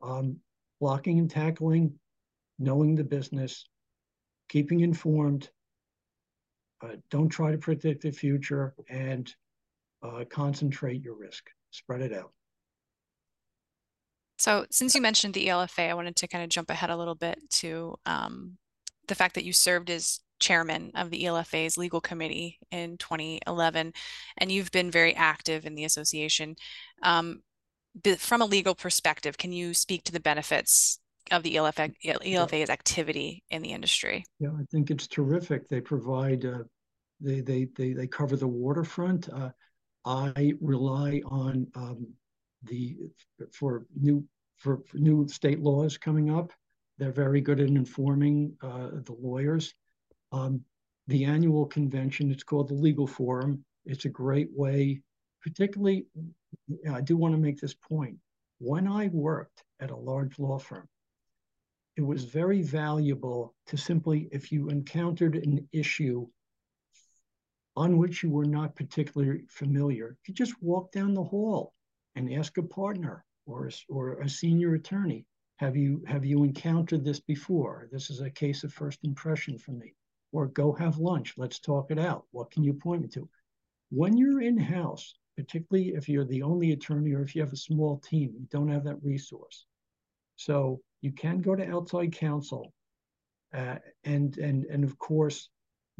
Um, 0.00 0.36
blocking 0.80 1.18
and 1.18 1.28
tackling, 1.28 1.98
knowing 2.58 2.94
the 2.94 3.04
business, 3.04 3.68
keeping 4.48 4.80
informed, 4.80 5.50
uh, 6.80 6.96
don't 7.10 7.28
try 7.28 7.50
to 7.50 7.58
predict 7.58 8.02
the 8.02 8.12
future, 8.12 8.74
and 8.88 9.32
uh, 10.02 10.24
concentrate 10.30 11.02
your 11.02 11.14
risk, 11.14 11.48
spread 11.70 12.00
it 12.00 12.12
out. 12.12 12.32
So, 14.38 14.66
since 14.70 14.94
you 14.94 15.00
mentioned 15.00 15.34
the 15.34 15.46
ELFA, 15.46 15.88
I 15.88 15.94
wanted 15.94 16.16
to 16.16 16.28
kind 16.28 16.42
of 16.42 16.50
jump 16.50 16.70
ahead 16.70 16.90
a 16.90 16.96
little 16.96 17.14
bit 17.14 17.38
to 17.50 17.94
um, 18.06 18.56
the 19.06 19.14
fact 19.14 19.36
that 19.36 19.44
you 19.44 19.52
served 19.52 19.88
as 19.88 20.20
chairman 20.40 20.90
of 20.96 21.10
the 21.10 21.24
ELFA's 21.24 21.78
legal 21.78 22.00
committee 22.00 22.58
in 22.70 22.98
2011, 22.98 23.92
and 24.38 24.52
you've 24.52 24.72
been 24.72 24.90
very 24.90 25.14
active 25.14 25.64
in 25.64 25.74
the 25.74 25.84
association. 25.84 26.56
Um, 27.02 27.42
from 28.18 28.42
a 28.42 28.46
legal 28.46 28.74
perspective, 28.74 29.38
can 29.38 29.52
you 29.52 29.74
speak 29.74 30.02
to 30.04 30.12
the 30.12 30.20
benefits 30.20 30.98
of 31.30 31.42
the 31.42 31.54
ELFA, 31.54 31.94
ELFA's 32.04 32.70
activity 32.70 33.44
in 33.50 33.62
the 33.62 33.70
industry? 33.70 34.24
Yeah, 34.40 34.50
I 34.50 34.64
think 34.70 34.90
it's 34.90 35.06
terrific. 35.06 35.68
They 35.68 35.80
provide, 35.80 36.44
uh, 36.44 36.64
they, 37.20 37.40
they, 37.40 37.68
they, 37.76 37.92
they 37.92 38.06
cover 38.06 38.36
the 38.36 38.48
waterfront. 38.48 39.28
Uh, 39.28 39.50
I 40.04 40.54
rely 40.60 41.22
on 41.26 41.66
um, 41.74 42.06
the 42.64 42.96
for 43.52 43.86
new 43.98 44.24
for, 44.56 44.82
for, 44.86 44.98
new 44.98 45.28
state 45.28 45.60
laws 45.60 45.98
coming 45.98 46.30
up. 46.30 46.52
They're 46.98 47.12
very 47.12 47.40
good 47.40 47.60
at 47.60 47.68
informing 47.68 48.56
uh, 48.62 48.90
the 49.04 49.16
lawyers. 49.18 49.74
Um, 50.32 50.64
the 51.08 51.24
annual 51.24 51.66
convention. 51.66 52.30
It's 52.30 52.44
called 52.44 52.68
the 52.68 52.74
Legal 52.74 53.06
Forum. 53.06 53.64
It's 53.84 54.04
a 54.04 54.10
great 54.10 54.48
way, 54.54 55.02
particularly, 55.42 56.06
I 56.90 57.00
do 57.00 57.16
want 57.16 57.34
to 57.34 57.40
make 57.40 57.60
this 57.60 57.74
point. 57.74 58.16
When 58.58 58.86
I 58.86 59.08
worked 59.08 59.64
at 59.80 59.90
a 59.90 59.96
large 59.96 60.38
law 60.38 60.58
firm, 60.58 60.88
it 61.96 62.02
was 62.02 62.24
very 62.24 62.62
valuable 62.62 63.54
to 63.66 63.76
simply, 63.76 64.28
if 64.32 64.52
you 64.52 64.68
encountered 64.68 65.36
an 65.36 65.68
issue 65.72 66.26
on 67.76 67.96
which 67.96 68.22
you 68.22 68.30
were 68.30 68.44
not 68.44 68.76
particularly 68.76 69.44
familiar, 69.48 70.16
you 70.26 70.34
just 70.34 70.60
walk 70.62 70.92
down 70.92 71.14
the 71.14 71.24
hall 71.24 71.72
and 72.14 72.32
ask 72.32 72.58
a 72.58 72.62
partner 72.62 73.24
or 73.46 73.68
a, 73.68 73.72
or 73.88 74.20
a 74.20 74.28
senior 74.28 74.74
attorney, 74.74 75.24
have 75.56 75.76
you 75.76 76.02
have 76.06 76.24
you 76.24 76.44
encountered 76.44 77.04
this 77.04 77.20
before? 77.20 77.88
This 77.92 78.10
is 78.10 78.20
a 78.20 78.30
case 78.30 78.64
of 78.64 78.72
first 78.72 78.98
impression 79.04 79.58
for 79.58 79.72
me. 79.72 79.94
Or 80.32 80.46
go 80.46 80.72
have 80.72 80.98
lunch. 80.98 81.34
Let's 81.36 81.60
talk 81.60 81.90
it 81.90 81.98
out. 81.98 82.24
What 82.30 82.50
can 82.50 82.64
you 82.64 82.72
point 82.72 83.02
me 83.02 83.08
to? 83.08 83.28
When 83.90 84.16
you're 84.16 84.40
in 84.40 84.56
house, 84.56 85.14
particularly 85.36 85.90
if 85.90 86.08
you're 86.08 86.24
the 86.24 86.42
only 86.42 86.72
attorney 86.72 87.12
or 87.12 87.22
if 87.22 87.34
you 87.34 87.42
have 87.42 87.52
a 87.52 87.56
small 87.56 87.98
team, 87.98 88.34
you 88.38 88.46
don't 88.50 88.68
have 88.68 88.84
that 88.84 89.02
resource. 89.02 89.66
So 90.36 90.80
you 91.02 91.12
can 91.12 91.40
go 91.40 91.54
to 91.54 91.70
outside 91.70 92.12
counsel, 92.12 92.72
uh, 93.54 93.76
and 94.04 94.36
and 94.38 94.64
and 94.64 94.84
of 94.84 94.98
course, 94.98 95.50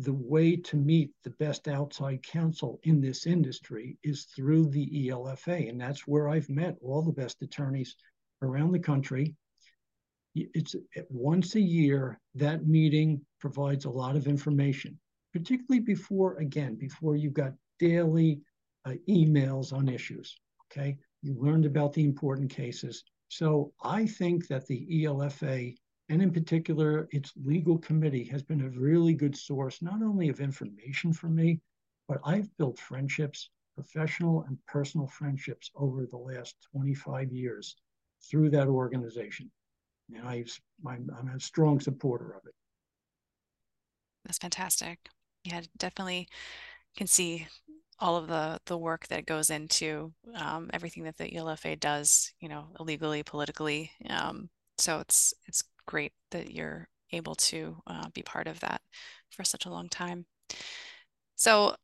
the 0.03 0.13
way 0.13 0.57
to 0.57 0.77
meet 0.77 1.13
the 1.23 1.31
best 1.31 1.69
outside 1.69 2.23
counsel 2.23 2.81
in 2.83 3.01
this 3.01 3.27
industry 3.27 3.97
is 4.03 4.25
through 4.25 4.69
the 4.69 5.09
ELFA, 5.09 5.69
and 5.69 5.81
that's 5.81 6.07
where 6.07 6.29
I've 6.29 6.49
met 6.49 6.77
all 6.83 7.03
the 7.03 7.13
best 7.13 7.43
attorneys 7.43 7.97
around 8.43 8.73
the 8.73 8.79
country. 8.79 9.37
It's 10.35 10.75
once 11.11 11.55
a 11.55 11.61
year 11.61 12.19
that 12.35 12.67
meeting 12.67 13.21
provides 13.39 13.85
a 13.85 13.91
lot 13.91 14.17
of 14.17 14.27
information, 14.27 14.99
particularly 15.33 15.81
before 15.81 16.37
again 16.39 16.75
before 16.77 17.17
you've 17.17 17.35
got 17.35 17.53
daily 17.79 18.41
uh, 18.87 18.95
emails 19.09 19.73
on 19.73 19.89
issues. 19.89 20.37
Okay, 20.67 20.99
you 21.21 21.35
learned 21.39 21.67
about 21.67 21.93
the 21.93 22.05
important 22.05 22.51
cases. 22.51 23.05
So 23.29 23.73
I 23.83 24.07
think 24.07 24.49
that 24.49 24.67
the 24.67 25.05
ELFA 25.05 25.77
and 26.13 26.21
in 26.21 26.31
particular, 26.31 27.09
its 27.11 27.33
legal 27.43 27.79
committee 27.79 28.25
has 28.25 28.43
been 28.43 28.61
a 28.61 28.79
really 28.79 29.15
good 29.15 29.35
source, 29.35 29.81
not 29.81 30.03
only 30.03 30.29
of 30.29 30.41
information 30.41 31.11
for 31.11 31.29
me, 31.29 31.59
but 32.07 32.21
I've 32.23 32.55
built 32.59 32.79
friendships, 32.79 33.49
professional 33.75 34.43
and 34.43 34.59
personal 34.67 35.07
friendships 35.07 35.71
over 35.75 36.05
the 36.05 36.19
last 36.19 36.57
25 36.71 37.33
years 37.33 37.77
through 38.31 38.51
that 38.51 38.69
organization. 38.69 39.51
And 40.15 40.29
I, 40.29 40.45
I'm, 40.87 41.09
I'm 41.19 41.29
a 41.29 41.41
strong 41.41 41.81
supporter 41.81 42.33
of 42.33 42.45
it. 42.47 42.55
That's 44.27 44.37
fantastic. 44.37 44.99
Yeah, 45.45 45.63
definitely 45.79 46.29
can 46.95 47.07
see 47.07 47.47
all 47.99 48.19
of 48.19 48.27
the 48.27 48.61
the 48.67 48.77
work 48.77 49.07
that 49.07 49.25
goes 49.25 49.49
into 49.49 50.13
um, 50.35 50.69
everything 50.75 51.05
that 51.05 51.17
the 51.17 51.35
ELFA 51.35 51.81
does, 51.81 52.35
you 52.39 52.51
know, 52.51 52.67
illegally, 52.79 53.23
politically. 53.23 53.91
Um, 54.11 54.51
so 54.77 55.01
it's 55.01 55.33
it's 55.47 55.63
great 55.87 56.13
that 56.31 56.53
you're 56.53 56.89
able 57.13 57.35
to 57.35 57.77
uh, 57.87 58.09
be 58.15 58.23
part 58.23 58.47
of 58.47 58.61
that 58.61 58.81
for 59.31 59.45
such 59.45 59.67
a 59.67 59.71
long 59.71 59.89
time. 59.89 60.27
So, 61.37 61.75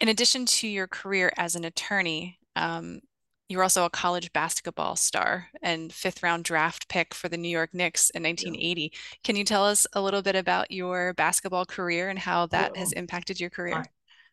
in 0.00 0.08
addition 0.08 0.46
to 0.46 0.68
your 0.68 0.86
career 0.86 1.32
as 1.36 1.54
an 1.54 1.64
attorney, 1.64 2.38
um, 2.56 3.00
you're 3.48 3.62
also 3.62 3.84
a 3.84 3.90
college 3.90 4.32
basketball 4.32 4.96
star 4.96 5.48
and 5.62 5.92
fifth 5.92 6.22
round 6.22 6.44
draft 6.44 6.88
pick 6.88 7.14
for 7.14 7.28
the 7.28 7.36
New 7.36 7.48
York 7.48 7.74
Knicks 7.74 8.10
in 8.10 8.22
1980. 8.22 8.82
Yeah. 8.82 8.88
Can 9.22 9.36
you 9.36 9.44
tell 9.44 9.64
us 9.64 9.86
a 9.92 10.00
little 10.00 10.22
bit 10.22 10.34
about 10.34 10.70
your 10.70 11.12
basketball 11.14 11.66
career 11.66 12.08
and 12.08 12.18
how 12.18 12.46
that 12.46 12.72
well, 12.72 12.80
has 12.80 12.92
impacted 12.92 13.38
your 13.38 13.50
career? 13.50 13.76
I, 13.76 13.84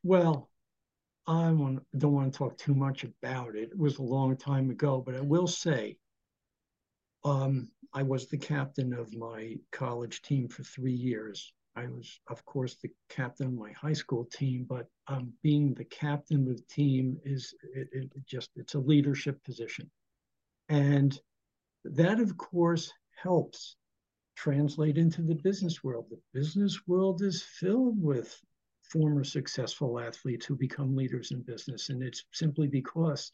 well, 0.04 0.50
I 1.28 1.52
want, 1.52 1.84
don't 1.98 2.14
want 2.14 2.34
to 2.34 2.38
talk 2.38 2.58
too 2.58 2.74
much 2.74 3.04
about 3.04 3.56
it. 3.56 3.70
It 3.72 3.78
was 3.78 4.00
a 4.00 4.04
long 4.04 4.38
time 4.38 4.70
ago, 4.70 5.04
but 5.06 5.16
I 5.16 5.22
will 5.22 5.48
say 5.48 5.98
um, 7.24 7.70
I 7.94 8.04
was 8.04 8.28
the 8.28 8.38
captain 8.38 8.94
of 8.94 9.16
my 9.16 9.58
college 9.72 10.22
team 10.22 10.48
for 10.48 10.64
three 10.64 10.94
years. 10.94 11.54
I 11.76 11.88
was, 11.88 12.20
of 12.28 12.44
course, 12.46 12.76
the 12.76 12.90
captain 13.10 13.48
of 13.48 13.54
my 13.54 13.72
high 13.72 13.94
school 13.94 14.26
team, 14.26 14.66
but 14.68 14.88
um, 15.08 15.34
being 15.42 15.74
the 15.74 15.86
captain 15.86 16.48
of 16.50 16.58
the 16.58 16.64
team 16.64 17.20
is 17.24 17.54
it, 17.74 17.88
it 17.92 18.12
just 18.26 18.50
it's 18.56 18.76
a 18.76 18.80
leadership 18.80 19.44
position, 19.44 19.90
and 20.68 21.20
that, 21.84 22.20
of 22.20 22.38
course, 22.38 22.92
helps 23.16 23.78
translate 24.36 24.98
into 24.98 25.22
the 25.22 25.36
business 25.36 25.84
world. 25.84 26.06
The 26.10 26.20
business 26.34 26.88
world 26.88 27.22
is 27.22 27.42
filled 27.42 28.02
with 28.02 28.40
former 28.84 29.24
successful 29.24 30.00
athletes 30.00 30.46
who 30.46 30.56
become 30.56 30.96
leaders 30.96 31.32
in 31.32 31.42
business, 31.42 31.90
and 31.90 32.04
it's 32.04 32.26
simply 32.34 32.68
because 32.68 33.32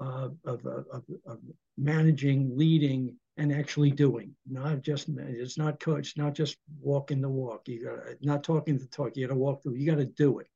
uh, 0.00 0.28
of, 0.44 0.64
of, 0.66 1.04
of 1.26 1.40
managing, 1.76 2.56
leading, 2.56 3.16
and 3.38 3.52
actually 3.52 3.92
doing. 3.92 4.34
Not 4.46 4.82
just 4.82 5.08
it's 5.08 5.56
not 5.56 5.80
coach, 5.80 6.16
not 6.16 6.34
just 6.34 6.56
walking 6.80 7.20
the 7.20 7.28
walk. 7.28 7.68
You 7.68 7.84
got 7.84 7.98
not 8.20 8.44
talking 8.44 8.76
the 8.76 8.86
talk. 8.86 9.16
You 9.16 9.26
got 9.26 9.32
to 9.32 9.38
walk 9.38 9.62
through. 9.62 9.76
You 9.76 9.86
got 9.86 9.98
to 9.98 10.06
do 10.06 10.40
it, 10.40 10.48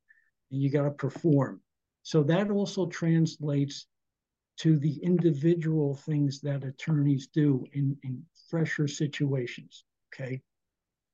and 0.50 0.60
you 0.60 0.68
got 0.68 0.82
to 0.82 0.90
perform. 0.90 1.60
So 2.02 2.24
that 2.24 2.50
also 2.50 2.86
translates 2.86 3.86
to 4.58 4.78
the 4.78 4.96
individual 5.02 5.94
things 5.94 6.40
that 6.40 6.64
attorneys 6.64 7.28
do 7.28 7.64
in, 7.72 7.96
in 8.02 8.22
fresher 8.50 8.88
situations. 8.88 9.84
Okay, 10.12 10.42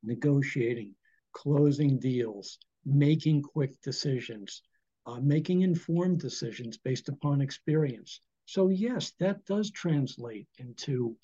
negotiating, 0.03 0.95
closing 1.33 1.99
deals, 1.99 2.59
making 2.87 3.43
quick 3.43 3.81
decisions, 3.83 4.63
uh, 5.07 5.21
making 5.21 5.63
informed 5.63 6.19
decisions 6.19 6.79
based 6.79 7.11
upon 7.11 7.43
experience. 7.43 8.21
So, 8.47 8.69
yes, 8.71 9.13
that 9.21 9.45
does 9.45 9.71
translate 9.71 10.49
into 10.57 11.15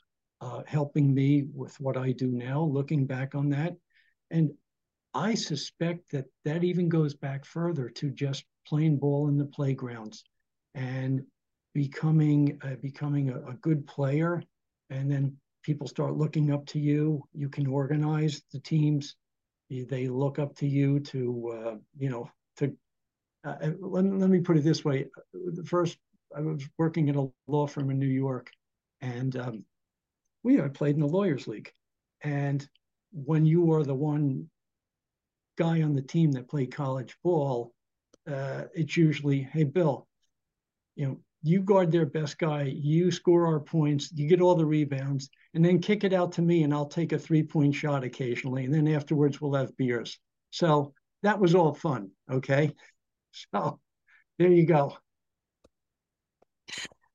uh, 0.44 0.62
helping 0.66 1.14
me 1.14 1.46
with 1.54 1.78
what 1.80 1.96
I 1.96 2.12
do 2.12 2.28
now, 2.28 2.62
looking 2.62 3.07
back 3.07 3.35
on 3.35 3.48
that. 3.50 3.74
And 4.30 4.50
I 5.14 5.35
suspect 5.35 6.11
that 6.12 6.26
that 6.44 6.64
even 6.64 6.88
goes 6.88 7.14
back 7.14 7.46
further 7.46 7.88
to 7.88 8.11
just 8.11 8.44
playing 8.66 8.98
ball 8.98 9.28
in 9.28 9.38
the 9.38 9.46
playgrounds 9.46 10.24
and 10.74 11.22
becoming 11.72 12.59
uh, 12.62 12.76
becoming 12.83 13.30
a, 13.30 13.38
a, 13.50 13.54
good 13.54 13.87
player 13.87 14.42
and 14.90 15.11
then 15.11 15.37
people 15.62 15.87
start 15.87 16.16
looking 16.16 16.52
up 16.52 16.64
to 16.66 16.78
you 16.78 17.22
you 17.33 17.48
can 17.48 17.66
organize 17.66 18.42
the 18.52 18.61
teams 18.61 19.16
they 19.70 20.09
look 20.09 20.38
up 20.38 20.54
to 20.57 20.66
you 20.66 21.00
to 21.00 21.52
uh, 21.57 21.74
you 21.98 22.09
know 22.09 22.28
to 22.57 22.76
uh, 23.44 23.57
uh, 23.61 23.70
let, 23.80 24.04
let 24.04 24.30
me 24.30 24.40
put 24.40 24.57
it 24.57 24.64
this 24.64 24.85
way. 24.85 25.07
The 25.33 25.64
first, 25.64 25.98
I 26.37 26.40
was 26.40 26.66
working 26.78 27.09
in 27.09 27.16
a 27.16 27.26
law 27.46 27.66
firm 27.66 27.90
in 27.90 27.98
New 27.98 28.07
York, 28.07 28.50
and 29.00 29.37
um, 29.37 29.64
we 30.44 30.61
I 30.61 30.68
played 30.68 30.94
in 30.94 31.00
the 31.00 31.09
Lawyers 31.09 31.48
League. 31.48 31.72
And 32.22 32.66
when 33.12 33.44
you 33.44 33.72
are 33.72 33.83
the 33.83 33.94
one 33.94 34.48
guy 35.59 35.83
on 35.83 35.94
the 35.94 36.02
team 36.02 36.30
that 36.33 36.48
played 36.48 36.72
college 36.72 37.16
ball, 37.24 37.72
uh, 38.30 38.64
it's 38.74 38.96
usually, 38.96 39.40
hey, 39.40 39.64
Bill, 39.64 40.07
you 40.94 41.07
know, 41.07 41.20
you 41.42 41.61
guard 41.61 41.92
their 41.92 42.07
best 42.07 42.38
guy, 42.38 42.62
you 42.62 43.11
score 43.11 43.46
our 43.46 43.61
points, 43.61 44.11
you 44.14 44.28
get 44.28 44.40
all 44.40 44.54
the 44.54 44.64
rebounds, 44.64 45.28
and 45.52 45.62
then 45.64 45.78
kick 45.78 46.02
it 46.04 46.14
out 46.14 46.33
to 46.33 46.42
me, 46.42 46.62
and 46.62 46.72
I'll 46.72 46.87
take 46.87 47.12
a 47.12 47.18
three 47.18 47.42
point 47.42 47.74
shot 47.74 48.04
occasionally. 48.04 48.64
And 48.64 48.72
then 48.72 48.88
afterwards, 48.88 49.40
we'll 49.40 49.52
have 49.54 49.76
beers. 49.76 50.18
So 50.50 50.94
that 51.22 51.38
was 51.38 51.54
all 51.54 51.74
fun. 51.74 52.11
Okay. 52.30 52.72
So 53.52 53.80
there 54.38 54.50
you 54.50 54.64
go. 54.64 54.96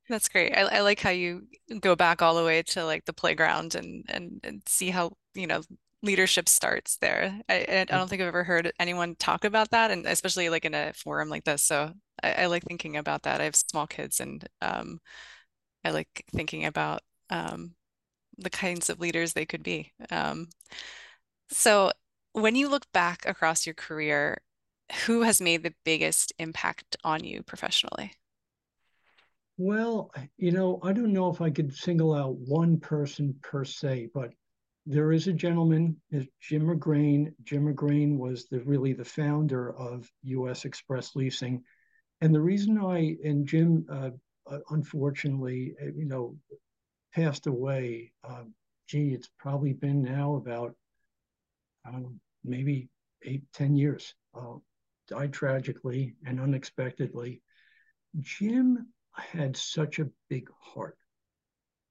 That's 0.09 0.27
great. 0.29 0.53
I, 0.57 0.61
I 0.61 0.81
like 0.81 0.99
how 0.99 1.11
you 1.11 1.47
go 1.81 1.95
back 1.95 2.21
all 2.21 2.35
the 2.35 2.43
way 2.43 2.63
to 2.63 2.85
like 2.85 3.05
the 3.05 3.13
playground 3.13 3.75
and 3.75 4.05
and, 4.09 4.39
and 4.43 4.61
see 4.67 4.89
how, 4.89 5.11
you 5.35 5.45
know, 5.47 5.61
leadership 6.01 6.49
starts 6.49 6.97
there. 6.97 7.39
I, 7.47 7.65
I 7.69 7.85
don't 7.85 8.09
think 8.09 8.21
I've 8.21 8.27
ever 8.27 8.43
heard 8.43 8.71
anyone 8.79 9.15
talk 9.15 9.45
about 9.45 9.69
that, 9.71 9.91
and 9.91 10.05
especially 10.07 10.49
like 10.49 10.65
in 10.65 10.73
a 10.73 10.93
forum 10.93 11.29
like 11.29 11.43
this. 11.45 11.61
So 11.63 11.93
I, 12.23 12.31
I 12.33 12.45
like 12.47 12.63
thinking 12.63 12.97
about 12.97 13.23
that. 13.23 13.39
I 13.41 13.43
have 13.45 13.55
small 13.55 13.85
kids, 13.87 14.19
and 14.19 14.47
um, 14.61 14.99
I 15.85 15.91
like 15.91 16.25
thinking 16.35 16.65
about 16.65 17.01
um, 17.29 17.75
the 18.37 18.49
kinds 18.51 18.89
of 18.89 18.99
leaders 19.01 19.33
they 19.33 19.45
could 19.45 19.63
be. 19.63 19.93
Um, 20.11 20.49
so 21.51 21.91
when 22.33 22.55
you 22.55 22.69
look 22.69 22.91
back 22.91 23.25
across 23.25 23.65
your 23.65 23.75
career, 23.75 24.41
who 25.05 25.21
has 25.21 25.41
made 25.41 25.63
the 25.63 25.73
biggest 25.85 26.33
impact 26.39 26.95
on 27.03 27.23
you 27.23 27.43
professionally? 27.43 28.13
Well, 29.61 30.09
you 30.37 30.53
know, 30.53 30.79
I 30.83 30.93
don't 30.93 31.11
know 31.11 31.29
if 31.29 31.41
I 31.41 31.49
could 31.49 31.75
single 31.75 32.13
out 32.13 32.37
one 32.37 32.79
person 32.79 33.35
per 33.41 33.65
se, 33.65 34.07
but 34.13 34.29
there 34.85 35.11
is 35.11 35.27
a 35.27 35.33
gentleman, 35.33 35.99
Jim 36.39 36.67
McGrane. 36.67 37.33
Jim 37.43 37.65
McGrane 37.65 38.15
was 38.17 38.47
the 38.47 38.61
really 38.61 38.93
the 38.93 39.03
founder 39.03 39.75
of 39.75 40.09
U.S. 40.23 40.63
Express 40.63 41.13
Leasing, 41.13 41.61
and 42.21 42.33
the 42.33 42.39
reason 42.39 42.77
I 42.77 43.17
and 43.21 43.45
Jim, 43.45 43.85
uh, 43.91 44.11
uh, 44.49 44.59
unfortunately, 44.69 45.75
uh, 45.81 45.87
you 45.93 46.05
know, 46.05 46.37
passed 47.13 47.45
away. 47.45 48.13
Uh, 48.23 48.43
gee, 48.87 49.09
it's 49.13 49.29
probably 49.37 49.73
been 49.73 50.01
now 50.01 50.35
about 50.35 50.73
um, 51.85 52.17
maybe 52.45 52.87
eight, 53.23 53.43
ten 53.51 53.75
years. 53.75 54.15
Uh, 54.33 54.55
died 55.09 55.33
tragically 55.33 56.15
and 56.25 56.39
unexpectedly. 56.39 57.41
Jim 58.21 58.87
had 59.19 59.55
such 59.55 59.99
a 59.99 60.09
big 60.29 60.49
heart. 60.59 60.97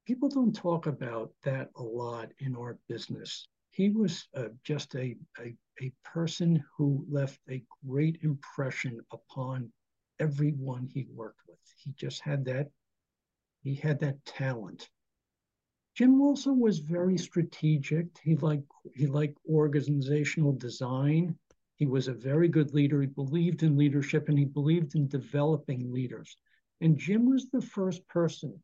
People 0.05 0.29
don't 0.29 0.55
talk 0.55 0.87
about 0.87 1.31
that 1.43 1.69
a 1.75 1.83
lot 1.83 2.31
in 2.39 2.55
our 2.55 2.77
business. 2.87 3.47
He 3.71 3.89
was 3.89 4.27
uh, 4.35 4.49
just 4.63 4.95
a, 4.95 5.15
a, 5.39 5.55
a 5.81 5.91
person 6.03 6.63
who 6.75 7.05
left 7.09 7.39
a 7.49 7.63
great 7.87 8.19
impression 8.23 8.99
upon 9.11 9.71
everyone 10.19 10.87
he 10.87 11.07
worked 11.13 11.41
with. 11.47 11.59
He 11.77 11.91
just 11.91 12.21
had 12.21 12.45
that, 12.45 12.69
he 13.61 13.75
had 13.75 13.99
that 13.99 14.23
talent. 14.25 14.89
Jim 15.95 16.21
also 16.21 16.53
was 16.53 16.79
very 16.79 17.17
strategic. 17.17 18.07
He 18.23 18.35
liked 18.37 18.71
he 18.95 19.05
liked 19.05 19.37
organizational 19.49 20.53
design. 20.53 21.37
He 21.75 21.85
was 21.87 22.07
a 22.07 22.13
very 22.13 22.47
good 22.47 22.73
leader. 22.73 23.01
He 23.01 23.07
believed 23.07 23.63
in 23.63 23.77
leadership 23.77 24.29
and 24.29 24.37
he 24.39 24.45
believed 24.45 24.95
in 24.95 25.07
developing 25.07 25.91
leaders. 25.91 26.37
And 26.81 26.97
Jim 26.97 27.29
was 27.29 27.49
the 27.49 27.61
first 27.61 28.07
person 28.07 28.61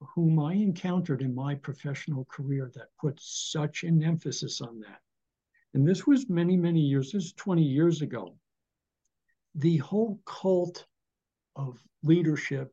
whom 0.00 0.38
I 0.38 0.54
encountered 0.54 1.22
in 1.22 1.34
my 1.34 1.54
professional 1.54 2.24
career 2.26 2.70
that 2.74 2.96
put 2.98 3.18
such 3.20 3.84
an 3.84 4.02
emphasis 4.02 4.60
on 4.60 4.80
that. 4.80 5.00
And 5.74 5.86
this 5.86 6.06
was 6.06 6.28
many, 6.28 6.56
many 6.56 6.80
years, 6.80 7.12
this 7.12 7.26
is 7.26 7.32
20 7.34 7.62
years 7.62 8.02
ago. 8.02 8.36
The 9.54 9.78
whole 9.78 10.20
cult 10.24 10.86
of 11.56 11.82
leadership, 12.02 12.72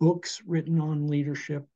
books 0.00 0.42
written 0.46 0.80
on 0.80 1.06
leadership, 1.06 1.66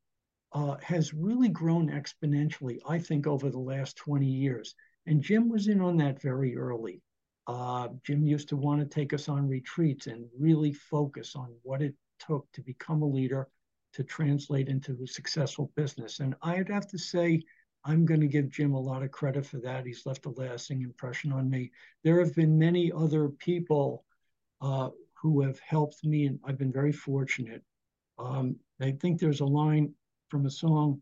uh, 0.52 0.76
has 0.82 1.14
really 1.14 1.48
grown 1.48 1.88
exponentially, 1.90 2.78
I 2.88 2.98
think, 2.98 3.26
over 3.26 3.50
the 3.50 3.58
last 3.58 3.96
20 3.96 4.26
years. 4.26 4.74
And 5.06 5.22
Jim 5.22 5.48
was 5.48 5.68
in 5.68 5.80
on 5.80 5.96
that 5.98 6.20
very 6.20 6.56
early. 6.56 7.02
Uh, 7.46 7.88
Jim 8.04 8.26
used 8.26 8.48
to 8.48 8.56
want 8.56 8.80
to 8.80 8.86
take 8.86 9.12
us 9.12 9.28
on 9.28 9.48
retreats 9.48 10.06
and 10.06 10.26
really 10.38 10.72
focus 10.72 11.36
on 11.36 11.54
what 11.62 11.82
it 11.82 11.94
took 12.18 12.50
to 12.52 12.60
become 12.60 13.02
a 13.02 13.06
leader 13.06 13.48
to 13.92 14.02
translate 14.02 14.68
into 14.68 14.98
a 15.02 15.06
successful 15.06 15.70
business. 15.76 16.20
And 16.20 16.34
I'd 16.42 16.68
have 16.68 16.86
to 16.88 16.98
say, 16.98 17.42
I'm 17.84 18.04
going 18.04 18.20
to 18.20 18.26
give 18.26 18.50
Jim 18.50 18.74
a 18.74 18.80
lot 18.80 19.02
of 19.04 19.12
credit 19.12 19.46
for 19.46 19.58
that. 19.58 19.86
He's 19.86 20.06
left 20.06 20.26
a 20.26 20.30
lasting 20.30 20.82
impression 20.82 21.32
on 21.32 21.48
me. 21.48 21.70
There 22.02 22.18
have 22.18 22.34
been 22.34 22.58
many 22.58 22.90
other 22.90 23.28
people 23.28 24.04
uh, 24.60 24.90
who 25.14 25.40
have 25.42 25.60
helped 25.60 26.04
me, 26.04 26.26
and 26.26 26.40
I've 26.44 26.58
been 26.58 26.72
very 26.72 26.92
fortunate. 26.92 27.62
Um, 28.18 28.56
I 28.80 28.90
think 28.90 29.20
there's 29.20 29.40
a 29.40 29.46
line 29.46 29.94
from 30.28 30.46
a 30.46 30.50
song, 30.50 31.00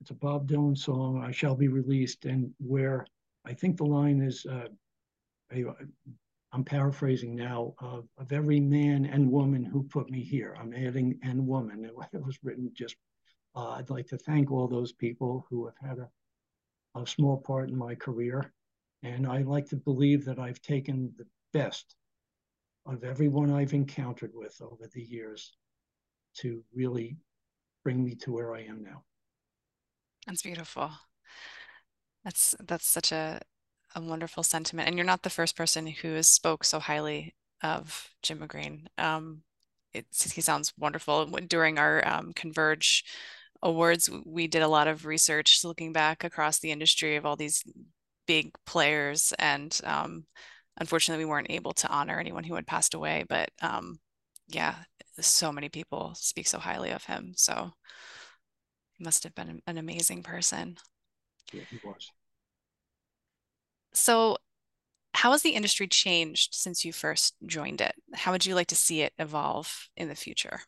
it's 0.00 0.10
a 0.10 0.14
Bob 0.14 0.48
Dylan 0.48 0.78
song, 0.78 1.22
I 1.22 1.32
Shall 1.32 1.56
Be 1.56 1.68
Released, 1.68 2.24
and 2.24 2.52
where 2.58 3.06
I 3.44 3.52
think 3.52 3.76
the 3.76 3.84
line 3.84 4.22
is, 4.22 4.46
uh, 4.46 4.68
I'm 5.52 6.64
paraphrasing 6.64 7.36
now, 7.36 7.74
of, 7.78 8.08
of 8.18 8.32
every 8.32 8.60
man 8.60 9.06
and 9.06 9.30
woman 9.30 9.64
who 9.64 9.84
put 9.84 10.10
me 10.10 10.22
here. 10.22 10.56
I'm 10.60 10.74
adding 10.74 11.18
and 11.22 11.46
woman. 11.46 11.84
It 12.12 12.24
was 12.24 12.38
written 12.42 12.70
just, 12.74 12.96
uh, 13.54 13.70
I'd 13.70 13.90
like 13.90 14.08
to 14.08 14.18
thank 14.18 14.50
all 14.50 14.66
those 14.66 14.92
people 14.92 15.46
who 15.48 15.66
have 15.66 15.76
had 15.80 15.98
a, 15.98 17.00
a 17.00 17.06
small 17.06 17.38
part 17.38 17.68
in 17.68 17.76
my 17.76 17.94
career. 17.94 18.52
And 19.02 19.26
I 19.26 19.42
like 19.42 19.68
to 19.68 19.76
believe 19.76 20.24
that 20.24 20.38
I've 20.38 20.60
taken 20.60 21.12
the 21.16 21.26
best 21.52 21.94
of 22.86 23.04
everyone 23.04 23.52
I've 23.52 23.74
encountered 23.74 24.32
with 24.34 24.56
over 24.60 24.88
the 24.92 25.02
years 25.02 25.52
to 26.38 26.64
really 26.74 27.16
bring 27.84 28.02
me 28.04 28.14
to 28.16 28.32
where 28.32 28.54
I 28.54 28.62
am 28.62 28.82
now. 28.82 29.04
That's 30.26 30.42
beautiful. 30.42 30.90
That's 32.24 32.54
that's 32.66 32.86
such 32.86 33.12
a 33.12 33.40
a 33.94 34.00
wonderful 34.00 34.42
sentiment. 34.42 34.88
And 34.88 34.96
you're 34.96 35.06
not 35.06 35.22
the 35.22 35.30
first 35.30 35.56
person 35.56 35.86
who 35.86 36.14
has 36.14 36.28
spoke 36.28 36.64
so 36.64 36.78
highly 36.78 37.34
of 37.62 38.10
Jim 38.22 38.38
McGrane. 38.38 38.86
Um, 38.98 39.42
it's, 39.92 40.32
he 40.32 40.40
sounds 40.40 40.72
wonderful. 40.78 41.26
During 41.26 41.78
our 41.78 42.06
um, 42.06 42.32
Converge 42.32 43.04
awards, 43.62 44.08
we 44.24 44.46
did 44.46 44.62
a 44.62 44.68
lot 44.68 44.88
of 44.88 45.06
research 45.06 45.64
looking 45.64 45.92
back 45.92 46.24
across 46.24 46.58
the 46.58 46.70
industry 46.70 47.16
of 47.16 47.26
all 47.26 47.36
these 47.36 47.64
big 48.26 48.54
players. 48.64 49.32
And 49.38 49.78
um, 49.84 50.26
unfortunately, 50.78 51.24
we 51.24 51.30
weren't 51.30 51.50
able 51.50 51.72
to 51.72 51.88
honor 51.88 52.18
anyone 52.18 52.44
who 52.44 52.54
had 52.54 52.66
passed 52.66 52.94
away. 52.94 53.24
But 53.28 53.50
um, 53.60 53.98
yeah, 54.48 54.76
so 55.18 55.52
many 55.52 55.68
people 55.68 56.12
speak 56.14 56.46
so 56.46 56.58
highly 56.58 56.90
of 56.90 57.04
him. 57.04 57.32
So 57.36 57.72
he 58.92 59.04
must 59.04 59.24
have 59.24 59.34
been 59.34 59.60
an 59.66 59.78
amazing 59.78 60.22
person. 60.22 60.76
Yeah, 61.52 61.62
he 61.68 61.80
was. 61.84 62.10
So, 63.92 64.38
how 65.14 65.32
has 65.32 65.42
the 65.42 65.50
industry 65.54 65.88
changed 65.88 66.54
since 66.54 66.84
you 66.84 66.92
first 66.92 67.34
joined 67.46 67.80
it? 67.80 67.94
How 68.14 68.32
would 68.32 68.46
you 68.46 68.54
like 68.54 68.68
to 68.68 68.76
see 68.76 69.02
it 69.02 69.12
evolve 69.18 69.88
in 69.96 70.08
the 70.08 70.14
future? 70.14 70.62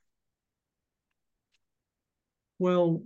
Well, 2.59 3.03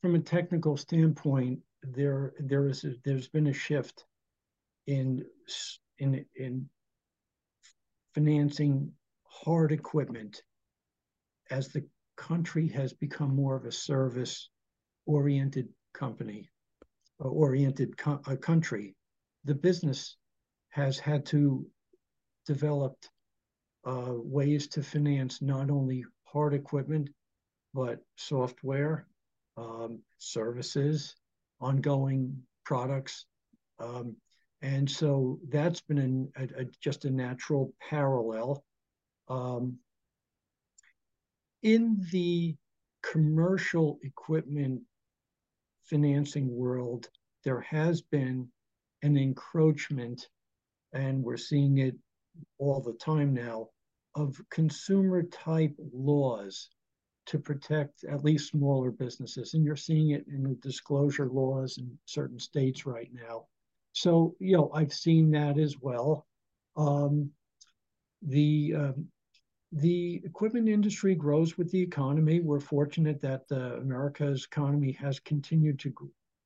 from 0.00 0.14
a 0.14 0.20
technical 0.20 0.76
standpoint, 0.76 1.60
there 1.82 2.34
there 2.38 2.66
is 2.68 2.84
a, 2.84 2.94
there's 3.04 3.28
been 3.28 3.48
a 3.48 3.52
shift 3.52 4.04
in 4.86 5.24
in 5.98 6.26
in 6.36 6.68
financing 8.14 8.92
hard 9.24 9.72
equipment 9.72 10.42
as 11.50 11.68
the 11.68 11.86
country 12.16 12.68
has 12.68 12.92
become 12.92 13.34
more 13.34 13.56
of 13.56 13.64
a 13.64 13.72
service 13.72 14.50
oriented 15.06 15.68
company 15.92 16.50
uh, 17.24 17.28
oriented 17.28 17.96
co- 17.96 18.20
a 18.26 18.36
country 18.36 18.94
the 19.44 19.54
business 19.54 20.16
has 20.70 20.98
had 20.98 21.26
to 21.26 21.66
develop 22.46 22.96
uh, 23.84 24.12
ways 24.14 24.68
to 24.68 24.82
finance 24.82 25.42
not 25.42 25.70
only 25.70 26.04
hard 26.24 26.54
equipment 26.54 27.08
but 27.74 28.00
software 28.16 29.06
um, 29.56 30.00
services 30.18 31.14
ongoing 31.60 32.42
products. 32.64 33.26
Um, 33.78 34.16
and 34.60 34.90
so 34.90 35.38
that's 35.48 35.80
been 35.80 35.98
an, 35.98 36.32
a, 36.36 36.62
a, 36.62 36.64
just 36.80 37.04
a 37.04 37.10
natural 37.10 37.72
parallel. 37.88 38.64
Um, 39.28 39.78
in 41.62 42.04
the 42.12 42.56
commercial 43.02 43.98
equipment 44.02 44.82
financing 45.84 46.54
world, 46.54 47.08
there 47.44 47.60
has 47.60 48.02
been 48.02 48.48
an 49.02 49.16
encroachment, 49.16 50.28
and 50.92 51.22
we're 51.22 51.36
seeing 51.36 51.78
it 51.78 51.96
all 52.58 52.80
the 52.80 52.94
time 52.94 53.34
now, 53.34 53.68
of 54.14 54.40
consumer 54.50 55.22
type 55.22 55.74
laws 55.92 56.70
to 57.26 57.38
protect 57.38 58.04
at 58.04 58.24
least 58.24 58.50
smaller 58.50 58.90
businesses. 58.90 59.54
And 59.54 59.64
you're 59.64 59.76
seeing 59.76 60.10
it 60.10 60.26
in 60.26 60.42
the 60.42 60.54
disclosure 60.56 61.28
laws 61.28 61.78
in 61.78 61.96
certain 62.04 62.38
states 62.38 62.84
right 62.84 63.10
now. 63.12 63.46
So, 63.92 64.34
you 64.38 64.56
know, 64.56 64.70
I've 64.74 64.92
seen 64.92 65.30
that 65.32 65.58
as 65.58 65.76
well. 65.80 66.26
Um, 66.76 67.30
the 68.22 68.74
um, 68.76 69.06
the 69.72 70.20
equipment 70.24 70.68
industry 70.68 71.14
grows 71.14 71.56
with 71.56 71.70
the 71.70 71.80
economy. 71.80 72.40
We're 72.40 72.60
fortunate 72.60 73.20
that 73.22 73.44
uh, 73.50 73.80
America's 73.80 74.44
economy 74.44 74.92
has 74.92 75.18
continued 75.20 75.78
to 75.80 75.92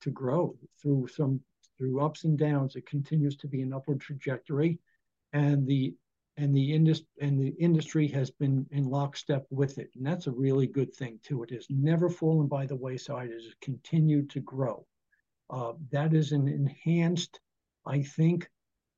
to 0.03 0.11
grow 0.11 0.57
through 0.81 1.09
some 1.09 1.40
through 1.77 2.01
ups 2.01 2.25
and 2.25 2.39
downs. 2.39 2.77
It 2.77 2.87
continues 2.87 3.37
to 3.37 3.49
be 3.49 3.62
an 3.62 3.73
upward 3.73 4.01
trajectory, 4.01 4.79
and 5.33 5.67
the 5.67 5.95
and 6.37 6.55
the 6.55 6.73
industry 6.75 7.09
and 7.21 7.41
the 7.41 7.55
industry 7.59 8.09
has 8.09 8.31
been 8.31 8.67
in 8.71 8.85
lockstep 8.85 9.47
with 9.51 9.79
it, 9.79 9.91
and 9.97 10.07
that's 10.07 10.27
a 10.27 10.33
really 10.33 10.67
good 10.67 10.95
thing 10.95 11.19
too. 11.23 11.43
It 11.43 11.51
has 11.51 11.67
never 11.71 12.09
fallen 12.09 12.47
by 12.47 12.67
the 12.67 12.77
wayside; 12.77 13.31
it 13.31 13.43
has 13.43 13.55
continued 13.61 14.31
to 14.31 14.41
grow. 14.41 14.87
Uh, 15.49 15.73
that 15.91 16.12
is 16.12 16.33
an 16.33 16.49
enhanced, 16.49 17.41
I 17.87 18.03
think, 18.03 18.51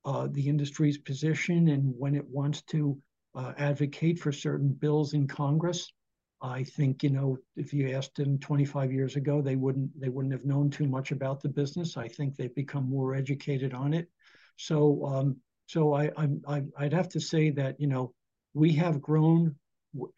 uh, 0.05 0.29
the 0.31 0.49
industry's 0.49 0.99
position, 0.99 1.69
and 1.69 1.95
when 1.99 2.15
it 2.15 2.27
wants 2.29 2.63
to 2.63 2.99
uh, 3.35 3.53
advocate 3.59 4.19
for 4.19 4.33
certain 4.33 4.73
bills 4.73 5.15
in 5.15 5.27
Congress. 5.27 5.93
I 6.41 6.63
think 6.63 7.03
you 7.03 7.11
know 7.11 7.39
if 7.57 7.73
you 7.73 7.91
asked 7.91 8.15
them 8.17 8.39
25 8.39 8.93
years 8.93 9.17
ago, 9.17 9.43
they 9.43 9.57
wouldn't 9.57 9.99
they 10.01 10.09
wouldn't 10.09 10.33
have 10.33 10.45
known 10.45 10.71
too 10.71 10.87
much 10.87 11.11
about 11.11 11.41
the 11.43 11.49
business. 11.49 11.97
I 11.97 12.09
think 12.09 12.37
they've 12.37 12.55
become 12.55 12.89
more 12.89 13.15
educated 13.15 13.75
on 13.75 13.93
it. 13.93 14.09
So 14.57 15.05
um, 15.05 15.37
so 15.67 15.95
I, 15.95 16.11
I 16.47 16.63
I'd 16.79 16.93
have 16.93 17.09
to 17.11 17.21
say 17.21 17.51
that 17.51 17.81
you 17.81 17.89
know 17.89 18.15
we 18.55 18.73
have 18.75 19.01
grown 19.01 19.57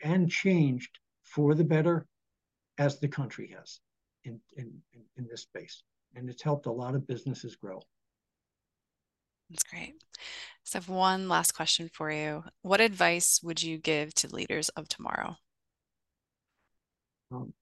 and 0.02 0.30
changed 0.30 0.98
for 1.22 1.54
the 1.54 1.64
better 1.64 2.06
as 2.78 2.98
the 2.98 3.08
country 3.08 3.54
has 3.56 3.80
in 4.24 4.40
in 4.56 4.72
in 5.16 5.26
this 5.26 5.42
space, 5.42 5.82
and 6.14 6.28
it's 6.28 6.42
helped 6.42 6.66
a 6.66 6.72
lot 6.72 6.94
of 6.94 7.06
businesses 7.06 7.56
grow. 7.56 7.80
That's 9.48 9.64
great. 9.64 9.94
So 10.62 10.78
I 10.78 10.80
have 10.80 10.88
one 10.88 11.28
last 11.28 11.52
question 11.52 11.90
for 11.92 12.12
you. 12.12 12.44
What 12.62 12.80
advice 12.80 13.40
would 13.42 13.62
you 13.62 13.78
give 13.78 14.14
to 14.14 14.32
leaders 14.32 14.68
of 14.70 14.88
tomorrow? 14.88 15.36
Um, 17.32 17.52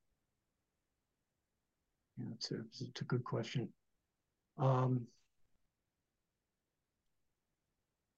yeah, 2.17 2.27
it's 2.35 2.51
a, 2.51 2.61
it's 2.81 3.01
a 3.01 3.05
good 3.05 3.25
question. 3.25 3.69
Um, 4.59 5.07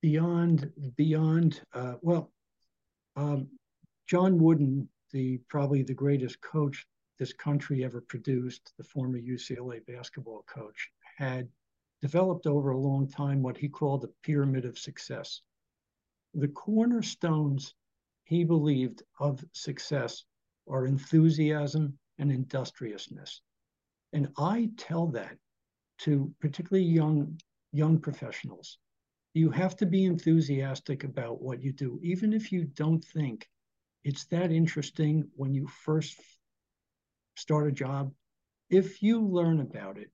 beyond 0.01 0.71
beyond 0.97 1.61
uh, 1.75 1.95
well, 2.03 2.31
um, 3.17 3.49
John 4.07 4.39
Wooden, 4.39 4.89
the 5.13 5.39
probably 5.49 5.83
the 5.83 5.95
greatest 5.95 6.41
coach 6.41 6.87
this 7.19 7.33
country 7.33 7.85
ever 7.85 8.01
produced, 8.01 8.73
the 8.79 8.85
former 8.85 9.21
UCLA 9.21 9.85
basketball 9.87 10.45
coach, 10.47 10.89
had 11.19 11.49
developed 12.01 12.47
over 12.47 12.71
a 12.71 12.79
long 12.79 13.07
time 13.07 13.43
what 13.43 13.59
he 13.59 13.69
called 13.69 14.01
the 14.01 14.13
pyramid 14.23 14.65
of 14.65 14.79
success. 14.79 15.43
The 16.33 16.49
cornerstones 16.49 17.75
he 18.25 18.45
believed 18.45 19.03
of 19.19 19.45
success 19.53 20.25
are 20.71 20.87
enthusiasm 20.87 21.99
and 22.19 22.31
industriousness. 22.31 23.43
And 24.13 24.29
I 24.39 24.71
tell 24.77 25.07
that 25.09 25.37
to 26.01 26.33
particularly 26.41 26.87
young 26.87 27.39
young 27.73 27.99
professionals. 27.99 28.79
You 29.35 29.51
have 29.51 29.77
to 29.77 29.87
be 29.87 30.05
enthusiastic 30.05 31.05
about 31.05 31.41
what 31.41 31.63
you 31.63 31.73
do, 31.73 32.01
even 32.03 32.33
if 32.33 32.51
you 32.51 32.65
don't 32.65 33.05
think 33.05 33.49
it's 34.03 34.25
that 34.27 34.51
interesting 34.51 35.29
when 35.37 35.55
you 35.55 35.69
first 35.69 36.19
start 37.37 37.69
a 37.69 37.73
job. 37.73 38.13
If 38.71 39.03
you 39.03 39.21
learn 39.21 39.61
about 39.61 39.99
it, 39.99 40.11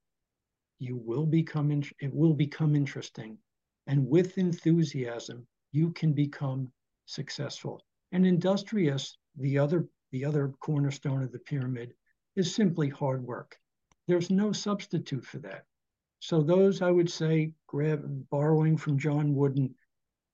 you 0.78 0.96
will 0.96 1.26
become 1.26 1.70
it 1.70 2.12
will 2.12 2.34
become 2.34 2.76
interesting, 2.76 3.38
and 3.86 4.06
with 4.06 4.38
enthusiasm, 4.38 5.46
you 5.72 5.92
can 5.92 6.12
become 6.12 6.70
successful. 7.06 7.82
And 8.12 8.26
industrious, 8.26 9.16
the 9.36 9.58
other 9.58 9.88
the 10.12 10.24
other 10.24 10.52
cornerstone 10.60 11.22
of 11.22 11.32
the 11.32 11.38
pyramid, 11.38 11.94
is 12.36 12.54
simply 12.54 12.88
hard 12.88 13.22
work. 13.22 13.56
There's 14.06 14.30
no 14.30 14.52
substitute 14.52 15.24
for 15.24 15.38
that. 15.38 15.64
So 16.20 16.42
those 16.42 16.82
I 16.82 16.90
would 16.90 17.10
say, 17.10 17.52
grab 17.66 18.02
borrowing 18.30 18.76
from 18.76 18.98
John 18.98 19.34
Wooden, 19.34 19.74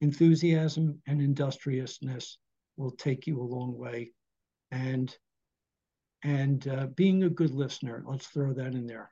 enthusiasm 0.01 1.01
and 1.07 1.21
industriousness 1.21 2.39
will 2.77 2.91
take 2.93 3.27
you 3.27 3.41
a 3.41 3.43
long 3.43 3.77
way, 3.77 4.13
and 4.71 5.17
and 6.25 6.67
uh, 6.69 6.87
being 6.95 7.25
a 7.25 7.31
good 7.31 7.53
listener. 7.53 8.03
Let's 8.07 8.27
throw 8.29 8.53
that 8.55 8.75
in 8.75 8.87
there. 8.87 9.11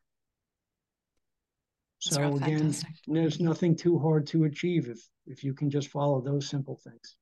That's 2.05 2.17
so 2.17 2.37
again, 2.37 2.59
fantastic. 2.59 2.97
there's 3.07 3.41
nothing 3.41 3.77
too 3.77 3.99
hard 3.99 4.27
to 4.29 4.45
achieve 4.45 4.89
if 4.89 5.01
if 5.27 5.45
you 5.45 5.55
can 5.55 5.71
just 5.71 5.89
follow 5.89 6.21
those 6.21 6.49
simple 6.49 6.81
things. 6.83 7.17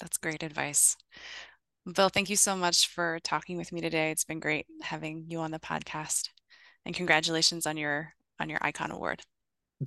That's 0.00 0.18
great 0.18 0.42
advice. 0.42 0.96
Bill, 1.94 2.08
thank 2.08 2.28
you 2.28 2.36
so 2.36 2.56
much 2.56 2.88
for 2.88 3.20
talking 3.22 3.56
with 3.56 3.70
me 3.70 3.80
today. 3.80 4.10
It's 4.10 4.24
been 4.24 4.40
great 4.40 4.66
having 4.82 5.26
you 5.28 5.38
on 5.38 5.52
the 5.52 5.60
podcast. 5.60 6.30
And 6.84 6.94
congratulations 6.94 7.64
on 7.64 7.76
your 7.76 8.12
on 8.40 8.48
your 8.48 8.58
icon 8.60 8.90
award. 8.90 9.22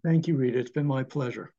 Thank 0.04 0.28
you, 0.28 0.38
Rita. 0.38 0.60
It's 0.60 0.72
been 0.72 0.86
my 0.86 1.04
pleasure. 1.04 1.54